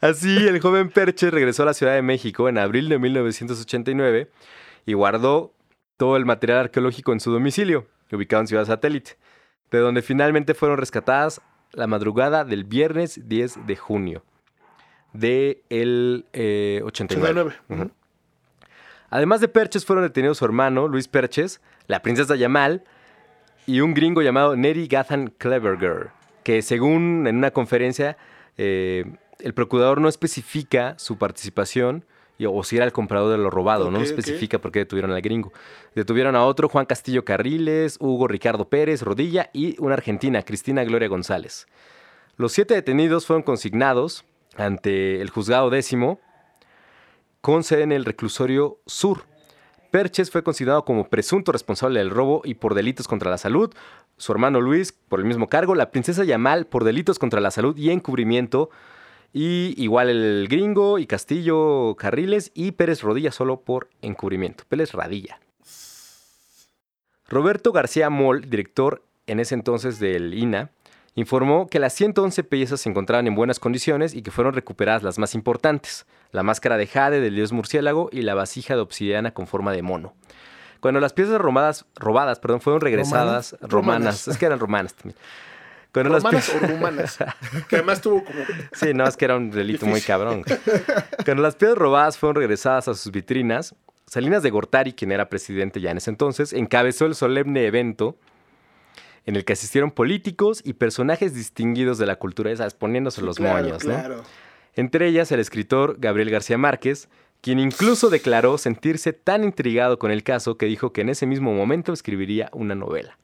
[0.00, 4.30] Así, el joven Perche regresó a la Ciudad de México en abril de 1989
[4.86, 5.52] y guardó
[5.96, 9.16] todo el material arqueológico en su domicilio, ubicado en Ciudad Satélite,
[9.70, 11.40] de donde finalmente fueron rescatadas
[11.72, 14.24] la madrugada del viernes 10 de junio
[15.12, 17.40] de el eh, 89.
[17.40, 17.82] 89.
[17.84, 17.90] Ujú.
[19.10, 22.84] Además de Perches, fueron detenidos su hermano, Luis Perches, la princesa Yamal
[23.66, 26.10] y un gringo llamado Neri Gathan Cleverger.
[26.42, 28.16] que según en una conferencia,
[28.58, 29.04] eh,
[29.38, 32.04] el procurador no especifica su participación
[32.36, 35.20] y- o si era el comprador de lo robado, no especifica por qué detuvieron al
[35.22, 35.52] gringo.
[35.94, 41.06] Detuvieron a otro, Juan Castillo Carriles, Hugo Ricardo Pérez Rodilla y una argentina, Cristina Gloria
[41.06, 41.68] González.
[42.36, 44.24] Los siete detenidos fueron consignados
[44.56, 46.20] ante el juzgado décimo
[47.40, 49.24] con sede en el reclusorio sur.
[49.90, 53.74] Perches fue considerado como presunto responsable del robo y por delitos contra la salud.
[54.16, 55.74] Su hermano Luis por el mismo cargo.
[55.74, 58.70] La princesa Yamal por delitos contra la salud y encubrimiento.
[59.34, 64.64] Y igual el gringo y Castillo Carriles y Pérez Rodilla solo por encubrimiento.
[64.68, 65.40] Pérez Radilla.
[67.28, 70.70] Roberto García Moll, director en ese entonces del INA,
[71.14, 75.18] informó que las 111 piezas se encontraban en buenas condiciones y que fueron recuperadas las
[75.18, 79.46] más importantes, la máscara de jade del dios murciélago y la vasija de obsidiana con
[79.46, 80.14] forma de mono.
[80.80, 84.28] Cuando las piezas robadas, robadas perdón, fueron regresadas, romanas, Romanas.
[84.28, 85.16] es que eran romanas también.
[85.92, 87.18] Cuando las ¿Romanas piezas- o rumanas?
[87.68, 88.38] Que además tuvo como...
[88.72, 90.42] Sí, no, es que era un delito muy cabrón.
[91.24, 93.74] Cuando las piedras robadas fueron regresadas a sus vitrinas,
[94.06, 98.16] Salinas de Gortari, quien era presidente ya en ese entonces, encabezó el solemne evento
[99.26, 103.62] en el que asistieron políticos y personajes distinguidos de la cultura, sabes, poniéndose los Claro,
[103.62, 103.94] moños, ¿no?
[103.94, 104.22] Claro.
[104.74, 107.08] Entre ellas el escritor Gabriel García Márquez,
[107.40, 111.52] quien incluso declaró sentirse tan intrigado con el caso que dijo que en ese mismo
[111.52, 113.18] momento escribiría una novela.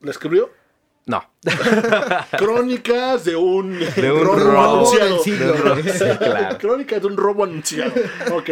[0.00, 0.50] ¿La escribió?
[1.06, 1.22] No,
[2.38, 5.10] Crónicas de un, De un robo, robo anunciado.
[5.10, 5.76] del siglo.
[5.82, 6.58] Sí, claro.
[6.58, 7.92] Crónicas de un robo anunciado.
[8.32, 8.50] Ok.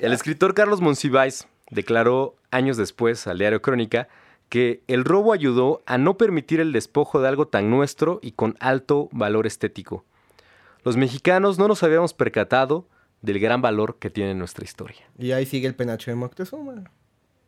[0.00, 4.08] El escritor Carlos Monsiváis declaró años después al diario Crónica
[4.50, 8.56] que el robo ayudó a no permitir el despojo de algo tan nuestro y con
[8.60, 10.04] alto valor estético.
[10.84, 12.86] Los mexicanos no nos habíamos percatado
[13.22, 14.98] del gran valor que tiene nuestra historia.
[15.18, 16.90] Y ahí sigue el penacho de Moctezuma.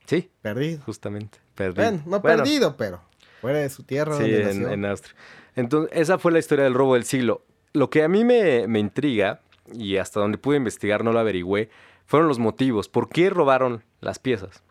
[0.06, 0.80] Sí, Perdido.
[0.86, 1.38] justamente.
[1.54, 1.82] Perdido.
[1.84, 3.00] Bueno, no Bueno, perdido, pero
[3.40, 4.16] fuera de su tierra.
[4.16, 4.70] Sí, donde en, nació.
[4.72, 5.14] en Austria.
[5.56, 7.42] Entonces, esa fue la historia del robo del siglo.
[7.72, 9.40] Lo que a mí me, me intriga,
[9.72, 11.68] y hasta donde pude investigar no lo averigüé,
[12.06, 12.88] fueron los motivos.
[12.88, 14.62] ¿Por qué robaron las piezas?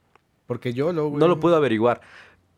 [0.52, 1.10] Porque yo lo...
[1.12, 2.02] No lo puedo averiguar.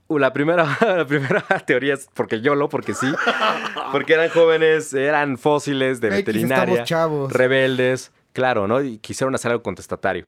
[0.08, 3.06] Uh, La primera, la primera teoría es porque yo lo, porque sí.
[3.92, 7.32] Porque eran jóvenes, eran fósiles de X, veterinaria, chavos.
[7.32, 8.82] rebeldes, claro, ¿no?
[8.82, 10.26] Y quisieron hacer algo contestatario.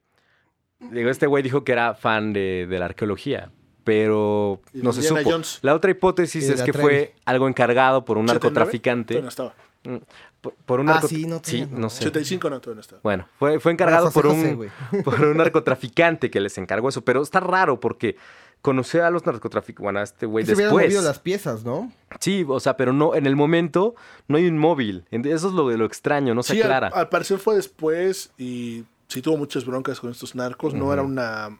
[0.78, 3.50] Digo, este güey dijo que era fan de, de la arqueología,
[3.82, 5.30] pero no se Indiana supo.
[5.32, 5.58] Jones.
[5.62, 9.20] La otra hipótesis es que fue algo encargado por un 89, narcotraficante.
[9.20, 9.54] No estaba.
[9.86, 9.96] Mm,
[10.40, 11.78] Por, por un Ah, narco- sí, no tenía, no.
[11.78, 12.04] no sé.
[12.06, 13.00] 85 no, no estaba.
[13.02, 14.54] Bueno, fue, fue encargado José por, José,
[14.92, 17.02] un, por un narcotraficante que les encargó eso.
[17.02, 18.16] Pero está raro porque
[18.62, 20.86] conoció a los narcotraficantes, bueno, a este güey se hubieran después.
[20.86, 21.92] movido las piezas, ¿no?
[22.20, 23.94] Sí, o sea, pero no, en el momento
[24.28, 25.04] no hay un móvil.
[25.10, 26.88] Eso es lo, lo extraño, no se Sí, al, aclara.
[26.88, 30.74] al parecer fue después y sí tuvo muchas broncas con estos narcos.
[30.74, 31.58] No era una.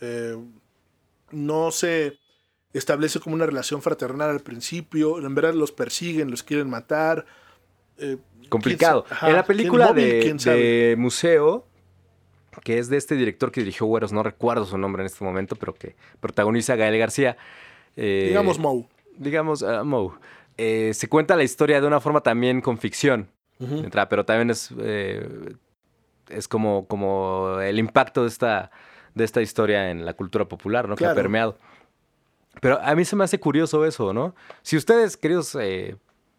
[0.00, 0.36] eh,
[1.30, 2.18] no se
[2.72, 5.18] establece como una relación fraternal al principio.
[5.24, 7.24] En verdad los persiguen, los quieren matar.
[7.98, 8.16] Eh,
[8.48, 9.04] Complicado.
[9.10, 10.04] ajá, en la ¿quién película móvil?
[10.38, 11.66] de, Museo,
[12.62, 15.56] que es de este director que dirigió Güeros, no recuerdo su nombre en este momento,
[15.56, 17.36] pero que protagoniza a Gael García.
[17.96, 18.86] eh, Digamos Moe.
[19.16, 20.12] digamos, Moe,
[20.56, 23.28] eh, se cuenta la historia de una forma también con ficción,
[23.58, 24.70] entrada, pero también es,
[26.28, 28.70] es como, como el impacto de esta,
[29.14, 30.96] de esta historia en la cultura popular, ¿no?
[30.96, 31.58] Que ha permeado.
[32.60, 34.34] Pero a mí se me hace curioso eso, ¿no?
[34.62, 35.56] Si ustedes, queridos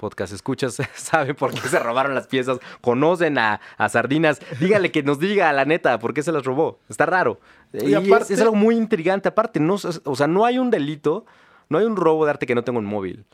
[0.05, 5.01] podcast escuchas, saben por qué se robaron las piezas, conocen a, a Sardinas, díganle que
[5.01, 6.77] nos diga la neta por qué se las robó.
[6.89, 7.39] Está raro.
[7.73, 9.29] Y, es- aparte- es, algo muy intrigante.
[9.29, 11.25] Aparte, no, o sea, no hay un delito,
[11.69, 13.25] no hay un robo de arte que no tenga un móvil.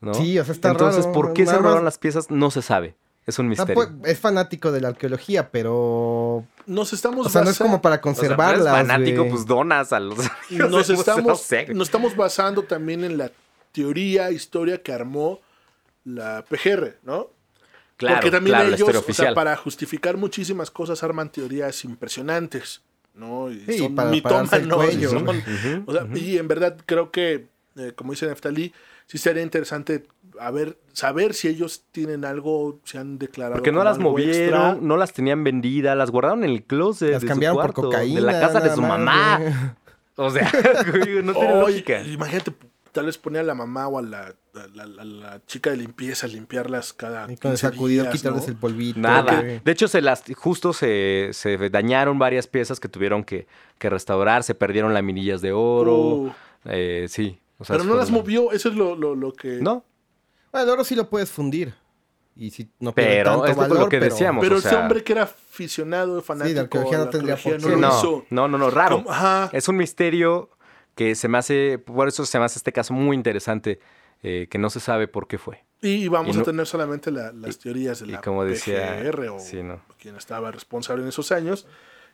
[0.00, 0.14] ¿no?
[0.14, 1.12] Sí, o sea, está Entonces, raro.
[1.14, 2.30] ¿por qué se más- robaron las piezas?
[2.30, 2.94] No se sabe.
[3.26, 3.88] Es un misterio.
[4.04, 6.44] Es fanático de la arqueología, pero...
[6.66, 9.92] Nos estamos O sea, no es como para O sea, conservarlas, eres fanático, pues donas
[9.92, 10.18] a los.
[10.50, 11.66] nos no estamos, sé.
[11.74, 13.30] nos estamos basando también en la
[13.72, 15.40] teoría, historia que armó
[16.04, 17.30] la PGR, ¿no?
[17.96, 19.34] Claro, Porque también claro, la ellos, o sea, oficial.
[19.34, 22.82] para justificar muchísimas cosas, arman teorías impresionantes,
[23.14, 23.50] ¿no?
[23.50, 25.10] Y Sí, son para mitómanos, cuello.
[25.10, 27.46] son- Ujú, o sea, Y en verdad creo que,
[27.76, 28.72] eh, como dice Neftalí,
[29.06, 30.04] sí sería interesante
[30.40, 33.56] a ver, saber si ellos tienen algo, se han declarado.
[33.56, 34.78] Porque no las movieron, extra.
[34.80, 37.12] no las tenían vendidas, las guardaron en el closet.
[37.12, 38.20] Las de su cambiaron por cocaína.
[38.20, 39.76] De la casa de su mamá.
[40.16, 40.50] O sea,
[41.22, 42.00] no tiene lógica.
[42.02, 42.52] Imagínate,
[42.92, 45.78] tal vez ponía a la mamá o a la, a la- a la chica de
[45.78, 48.48] limpieza a limpiarlas cada Y con el 15 sacudido, días, quitarles ¿no?
[48.48, 49.00] el polvito.
[49.00, 49.42] Nada.
[49.42, 53.46] De hecho, se las, justo se, se dañaron varias piezas que tuvieron que,
[53.78, 54.42] que restaurar.
[54.44, 55.96] Se perdieron laminillas de oro.
[55.96, 56.32] Uh,
[56.66, 57.38] eh, sí.
[57.58, 59.58] o sea, pero no las fueron- movió, eso es lo, lo, lo que...
[59.60, 59.84] No,
[60.52, 61.74] Bueno, el oro sí lo puedes fundir.
[62.36, 64.42] Y si no Pero tanto es lo- que pero- decíamos.
[64.42, 67.68] Pero o ese hombre que era aficionado, fanático arqueología a no la tendría por arqueología,
[67.68, 67.76] qué.
[67.76, 68.24] no lo no, hizo.
[68.30, 69.04] no, no, no, raro.
[69.04, 69.50] Como-.
[69.52, 70.48] Es un misterio
[70.94, 73.80] que se me hace, por eso se me hace este caso muy interesante
[74.22, 75.64] eh, que no se sabe por qué fue.
[75.80, 78.98] Y vamos Y no- a tener solamente la- las teorías de y la como decía-
[79.02, 79.80] PGR o sí, ¿no?
[79.98, 81.66] quien estaba responsable en esos años,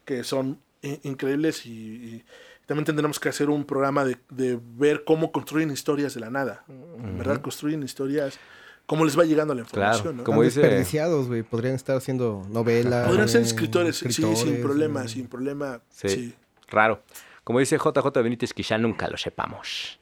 [0.06, 0.58] que son
[1.02, 2.24] increíbles y, y
[2.66, 6.64] también tendremos que hacer un programa de, de ver cómo construyen historias de la nada.
[6.68, 8.38] En verdad, construyen historias,
[8.86, 10.02] cómo les va llegando la información.
[10.02, 10.24] Claro, ¿no?
[10.24, 11.42] como Están dice- desperdiciados, güey.
[11.42, 13.06] Podrían estar haciendo novelas.
[13.06, 15.80] Podrían ser escritores, sí, sin problema, sin problema.
[15.90, 16.08] Sí.
[16.08, 16.34] sí.
[16.68, 17.02] Raro.
[17.49, 19.99] Como dice JJ Benítez, quizá nunca lo sepamos.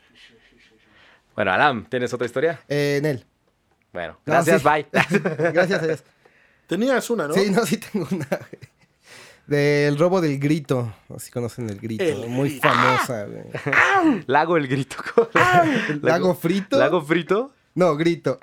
[1.36, 2.58] Bueno, Alam, ¿tienes otra historia?
[2.66, 3.24] Eh, Nel.
[3.92, 4.68] Bueno, No, gracias, sí.
[4.68, 4.88] bye.
[5.52, 6.02] Gracias a Dios.
[6.66, 7.34] Tenías una, ¿no?
[7.34, 8.26] Sí, no, sí tengo una.
[9.46, 10.92] Del robo del grito.
[11.14, 12.02] Así conocen el grito.
[12.02, 12.68] El muy grito.
[12.68, 13.44] famosa, güey.
[14.26, 14.96] Lago el grito.
[16.02, 16.76] ¿Lago frito?
[16.76, 17.52] ¿Lago frito?
[17.76, 18.40] No, grito.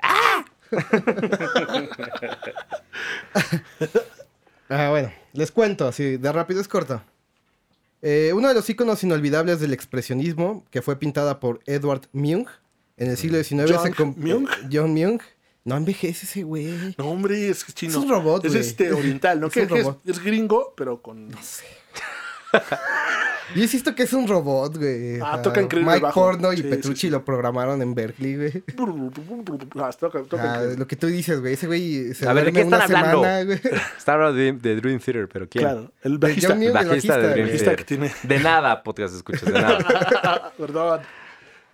[4.70, 7.02] ah, bueno, les cuento, así de rápido es corto.
[8.06, 12.48] Eh, uno de los íconos inolvidables del expresionismo, que fue pintada por Edward Munch
[12.98, 13.72] en el siglo XIX.
[13.96, 14.50] John Munch.
[14.70, 15.22] John Munch.
[15.64, 16.94] No envejece ese güey.
[16.98, 17.92] No, hombre, es chino.
[17.92, 19.46] Es un robot, Es este oriental, ¿no?
[19.46, 21.30] Es Que es, es gringo, pero con.
[23.54, 25.18] Yo insisto que es un robot, güey.
[25.22, 26.20] Ah, toca increíble Mike bajo.
[26.20, 27.10] Porno y Sí, Petrucci sí, sí.
[27.10, 28.64] lo programaron en Berkeley, güey.
[29.78, 30.76] Ah, toca, toca Ah, increíble.
[30.78, 31.54] lo que tú dices, güey.
[31.54, 33.22] Ese güey se A ver, ¿de qué están hablando?
[33.22, 33.60] semana, güey.
[33.98, 35.64] Está hablando de, de Dream Theater, pero ¿quién?
[35.64, 36.54] Claro, el De bajista.
[36.54, 37.76] Munch, el Bajista de Dream Theater.
[37.76, 38.12] que tiene.
[38.22, 40.52] De nada, podcast escuchas, de nada.
[40.58, 41.00] Perdón.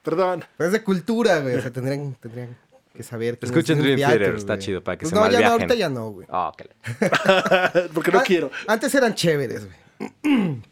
[0.03, 0.45] Perdón.
[0.57, 1.55] Pero es de cultura, güey.
[1.57, 2.57] O sea, tendrían, tendrían
[2.97, 3.39] que saber.
[3.41, 5.53] Escuchen es Dream Theater, Theater, está chido, para que Pues se no, ya no, malviajen.
[5.53, 6.27] ahorita ya no, güey.
[6.31, 8.51] Oh, que la- Porque no quiero.
[8.66, 10.62] Antes eran chéveres, güey.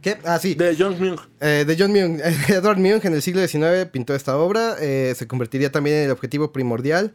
[0.00, 0.18] ¿Qué?
[0.24, 0.54] Ah, sí.
[0.54, 1.18] De John Myung.
[1.40, 2.20] Eh, de John Munch.
[2.50, 4.76] Edward Munch en el siglo XIX pintó esta obra.
[4.80, 7.14] eh, se convertiría también en el objetivo primordial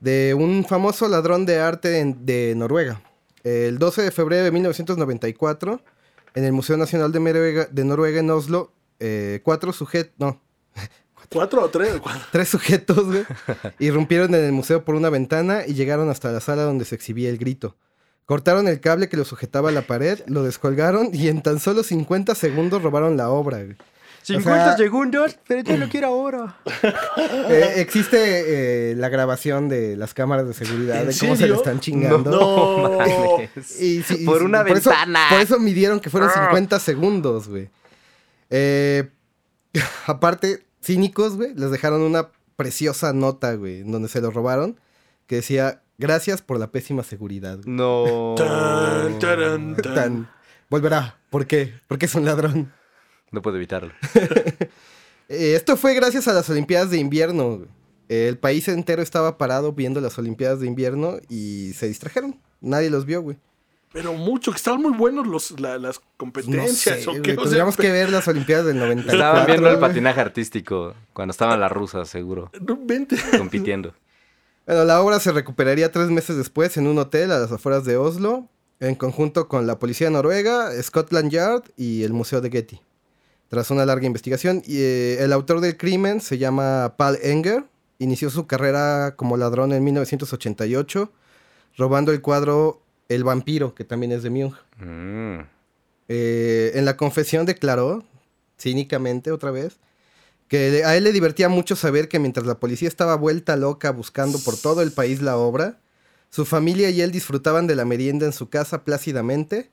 [0.00, 3.00] de un famoso ladrón de arte en- de Noruega.
[3.42, 5.80] El 12 de febrero de 1994,
[6.34, 10.40] en el Museo Nacional de Noruega, de Noruega en Oslo, eh, cuatro sujetos, no,
[11.32, 11.94] ¿Cuatro o tres?
[12.02, 12.22] Cuatro.
[12.30, 13.24] tres sujetos, güey,
[13.78, 17.28] irrumpieron en el museo por una ventana y llegaron hasta la sala donde se exhibía
[17.30, 17.76] el grito.
[18.26, 21.82] Cortaron el cable que lo sujetaba a la pared, lo descolgaron y en tan solo
[21.82, 23.58] 50 segundos robaron la obra.
[23.62, 23.76] güey.
[24.22, 26.56] 50 sea- segundos, pero yo lo quiero ahora.
[27.50, 31.54] Eh, existe eh, la grabación de las cámaras de seguridad ¿En de cómo se le
[31.54, 32.30] están chingando.
[32.30, 32.98] No.
[33.78, 35.26] Y y Por una por eso- ventana.
[35.28, 37.68] por eso midieron que fueron 50 segundos, güey.
[38.48, 39.10] Eh,
[40.06, 44.80] aparte, cínicos, güey, les dejaron una preciosa nota, güey, en donde se lo robaron,
[45.26, 47.58] que decía, gracias por la pésima seguridad.
[47.58, 47.68] güey".
[47.76, 48.34] No.
[48.36, 49.94] Tan, taran, tan.
[49.94, 50.30] Tan,
[50.70, 51.18] volverá.
[51.30, 51.74] ¿Por qué?
[51.88, 52.72] Porque es un ladrón.
[53.30, 53.92] No puedo evitarlo.
[55.28, 57.62] Eh, esto fue gracias a las Olimpiadas de invierno.
[58.10, 62.38] el país entero estaba parado viendo las Olimpiadas de invierno y se distrajeron.
[62.60, 63.38] Nadie los vio, güey.
[63.92, 67.00] Pero mucho, que estaban muy buenos los, la- las No competencias.
[67.04, 67.30] sé, ¿o güey, qué?
[67.32, 69.12] O sea, Tendríamos que ver las Olimpiadas del 94.
[69.14, 73.16] Estaban viendo el patinaje artístico cuando estaban las rusas, seguro, no, vente.
[73.38, 73.94] compitiendo.
[74.66, 77.98] Bueno, la obra se recuperaría tres meses después en un hotel a las afueras de
[77.98, 78.48] Oslo,
[78.80, 82.80] en conjunto con la policía noruega, Scotland Yard y el Museo de Getty.
[83.48, 87.64] Tras una larga investigación, y, eh, el autor del crimen se llama Paul Enger.
[87.98, 91.12] Inició su carrera como ladrón en 1988,
[91.76, 94.56] robando el cuadro El vampiro, que también es de Munch.
[94.78, 95.40] Mm.
[96.08, 98.02] Eh, en la confesión declaró,
[98.58, 99.76] cínicamente otra vez,
[100.48, 104.38] que a él le divertía mucho saber que mientras la policía estaba vuelta loca buscando
[104.38, 105.78] por todo el país la obra,
[106.30, 109.70] su familia y él disfrutaban de la merienda en su casa plácidamente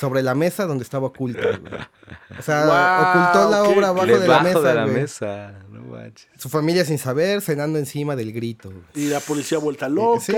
[0.00, 1.40] sobre la mesa donde estaba oculta.
[1.40, 1.72] güey.
[2.38, 4.60] O sea, ocultó la obra abajo de la mesa.
[4.60, 4.94] de la güey.
[4.94, 5.54] mesa.
[5.70, 6.28] No manches.
[6.36, 8.68] Su familia sin saber, cenando encima del grito.
[8.70, 8.82] güey.
[8.94, 10.20] Y la policía vuelta loca.
[10.20, 10.32] Sí,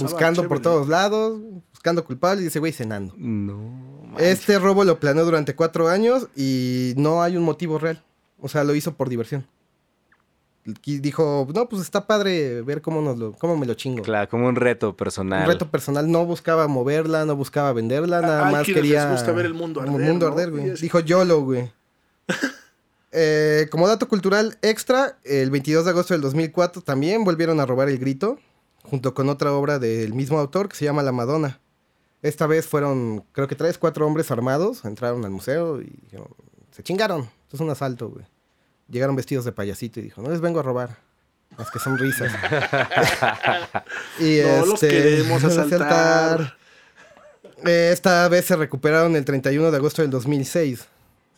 [0.00, 1.40] Buscando por todos lados,
[1.72, 3.14] buscando culpables y ese güey cenando.
[3.16, 4.16] No.
[4.18, 8.02] Este robo lo planeó durante cuatro años y no hay un motivo real.
[8.40, 9.46] O sea, lo hizo por diversión.
[10.84, 14.02] Y dijo, no, pues está padre ver cómo, nos lo, cómo me lo chingo.
[14.02, 15.42] Claro, como un reto personal.
[15.42, 16.10] Un reto personal.
[16.10, 19.04] No buscaba moverla, no buscaba venderla, nada más quería...
[19.04, 20.32] les gusta ver el mundo como arder, mundo ¿no?
[20.32, 20.70] arder, güey.
[20.72, 21.70] Dijo YOLO, güey.
[23.18, 27.88] Eh, como dato cultural extra, el 22 de agosto del 2004 también volvieron a robar
[27.88, 28.38] el grito,
[28.82, 31.60] junto con otra obra del mismo autor que se llama La Madonna.
[32.20, 36.28] Esta vez fueron, creo que tres, cuatro hombres armados, entraron al museo y dijeron,
[36.72, 38.26] se chingaron, esto es un asalto, güey.
[38.88, 40.98] Llegaron vestidos de payasito y dijo, no les vengo a robar,
[41.56, 42.32] más que son risas.
[44.18, 46.56] y No los queremos asaltar.
[47.64, 50.88] Eh, esta vez se recuperaron el 31 de agosto del 2006.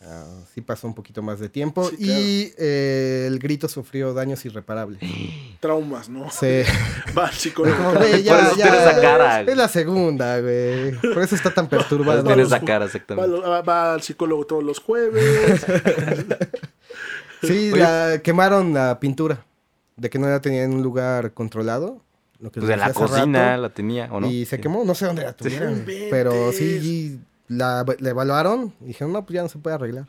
[0.01, 1.89] Ah, sí pasó un poquito más de tiempo.
[1.89, 2.19] Sí, claro.
[2.21, 4.99] Y eh, el grito sufrió daños irreparables.
[5.59, 6.31] Traumas, ¿no?
[6.31, 6.65] Se...
[7.17, 7.75] Va al psicólogo.
[7.75, 9.41] Como, güey, ya, Por eso ya, cara.
[9.41, 10.93] Es la segunda, güey.
[11.01, 12.23] Por eso está tan perturbado.
[12.23, 13.39] Tiene los esa ju- cara, Va, exactamente.
[13.41, 15.65] va- va al psicólogo todos los jueves.
[17.41, 19.45] Sí, la- quemaron la pintura.
[19.95, 22.01] de que no la tenía en un lugar controlado.
[22.39, 24.27] Lo que Pues de la cocina rato, la tenía, ¿o no?
[24.31, 25.71] Y se quemó, no sé dónde la tuvieron.
[25.73, 26.07] inventes.
[26.09, 27.19] pero sí,
[27.49, 30.05] la, la evaluaron y dijeron, no, pues ya no se puede arreglar.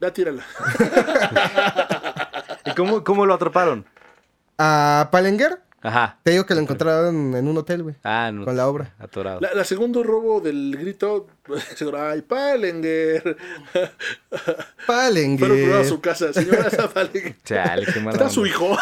[0.00, 0.44] Ya tírala.
[2.66, 3.84] ¿Y cómo, cómo lo atraparon?
[4.58, 6.18] A Palenger, Ajá.
[6.24, 7.94] te digo que lo encontraron en un hotel, güey.
[8.02, 8.44] Ah, no.
[8.44, 8.94] Con la obra.
[8.98, 9.40] Atorado.
[9.40, 11.28] La, la segundo robo del grito,
[11.98, 13.36] ay, Palenger.
[14.86, 15.48] Palenger.
[15.48, 17.36] Fueron a su casa, señora esa Palenger.
[17.44, 18.76] Chale, qué mala ¿Está su hijo?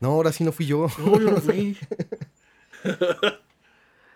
[0.00, 0.88] No, ahora sí no fui yo.
[0.98, 1.76] No, yo no fui.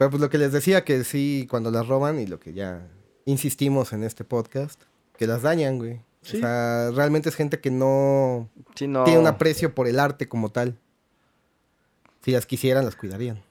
[0.04, 2.86] Pero pues lo que les decía, que sí, cuando las roban y lo que ya
[3.24, 4.78] insistimos en este podcast,
[5.16, 6.02] que las dañan, güey.
[6.20, 6.36] Sí.
[6.36, 9.04] O sea, realmente es gente que no Sí, no.
[9.04, 10.76] tiene un aprecio por el arte como tal.
[12.22, 13.42] Si las quisieran, las cuidarían.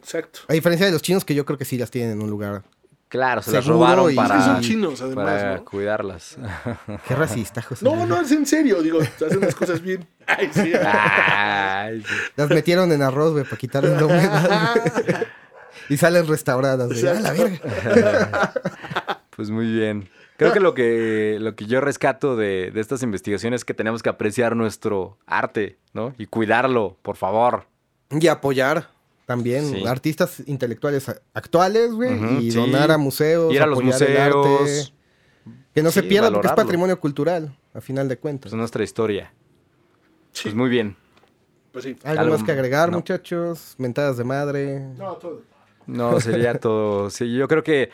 [0.00, 0.40] Exacto.
[0.48, 2.64] A diferencia de los chinos, que yo creo que sí las tienen en un lugar.
[3.08, 5.64] Claro, se las robaron y- para, Es que son chinos, además, para ¿no?
[5.64, 6.36] cuidarlas.
[7.06, 7.84] Qué racista, José.
[7.84, 8.82] No, no, es en serio.
[8.82, 10.04] Digo, hacen las cosas bien.
[10.26, 10.72] Ay, sí.
[10.74, 12.14] Ay, sí.
[12.34, 14.74] Las metieron en arroz, güey, para quitarles la humedad.
[15.88, 17.06] y salen restauradas, güey.
[17.06, 18.52] ¡A la verga!
[19.36, 20.08] Pues muy bien.
[20.36, 24.00] Creo que lo que, lo que yo rescato de, de estas investigaciones es que tenemos
[24.02, 26.14] que apreciar nuestro arte, ¿no?
[26.18, 27.66] Y cuidarlo, por favor.
[28.10, 28.90] Y apoyar
[29.26, 29.84] también Sí.
[29.86, 32.44] artistas intelectuales actuales, güey.
[32.44, 32.56] Y sí.
[32.56, 33.52] donar a museos.
[33.52, 34.36] Ir a los el arte.
[34.36, 34.94] museos.
[35.74, 36.62] Que no se pierda porque es valorarlo.
[36.64, 38.50] patrimonio cultural, a final de cuentas.
[38.52, 39.32] Pues nuestra historia.
[40.30, 40.44] Sí.
[40.44, 40.96] Pues muy bien.
[41.72, 41.96] Pues sí.
[42.04, 42.98] ¿Algo, algo- más que agregar, no.
[42.98, 43.74] muchachos?
[43.78, 44.78] Mentadas de madre.
[44.96, 45.42] No, todo.
[45.86, 47.10] No, sería todo.
[47.10, 47.90] Sí, yo creo que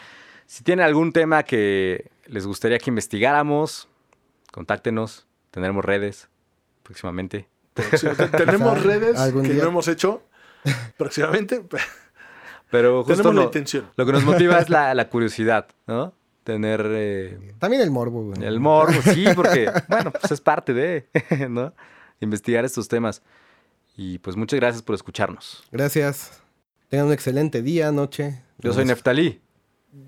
[0.47, 3.88] si tienen algún tema que les gustaría que investigáramos,
[4.53, 5.26] contáctenos.
[5.51, 6.28] Tendremos redes
[6.82, 7.49] próximamente.
[8.36, 9.62] Tenemos redes algún que día.
[9.64, 10.22] no hemos hecho.
[10.97, 11.64] Próximamente.
[12.70, 13.91] Pero justo Tenemos la lo, intención.
[13.97, 16.14] lo que nos motiva es la, la curiosidad, ¿no?
[16.45, 18.45] Tener eh, También el morbo, güey.
[18.45, 21.09] el morbo, sí, porque, bueno, pues es parte de,
[21.49, 21.74] ¿no?
[22.20, 23.22] Investigar estos temas.
[23.97, 25.64] Y pues muchas gracias por escucharnos.
[25.72, 26.41] Gracias.
[26.91, 28.43] Tengan un excelente día, noche.
[28.59, 29.41] Yo soy Neftalí.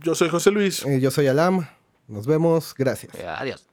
[0.00, 0.84] Yo soy José Luis.
[0.84, 1.64] eh, yo soy Alam.
[2.08, 2.74] Nos vemos.
[2.76, 3.14] Gracias.
[3.14, 3.68] Eh, Adiós.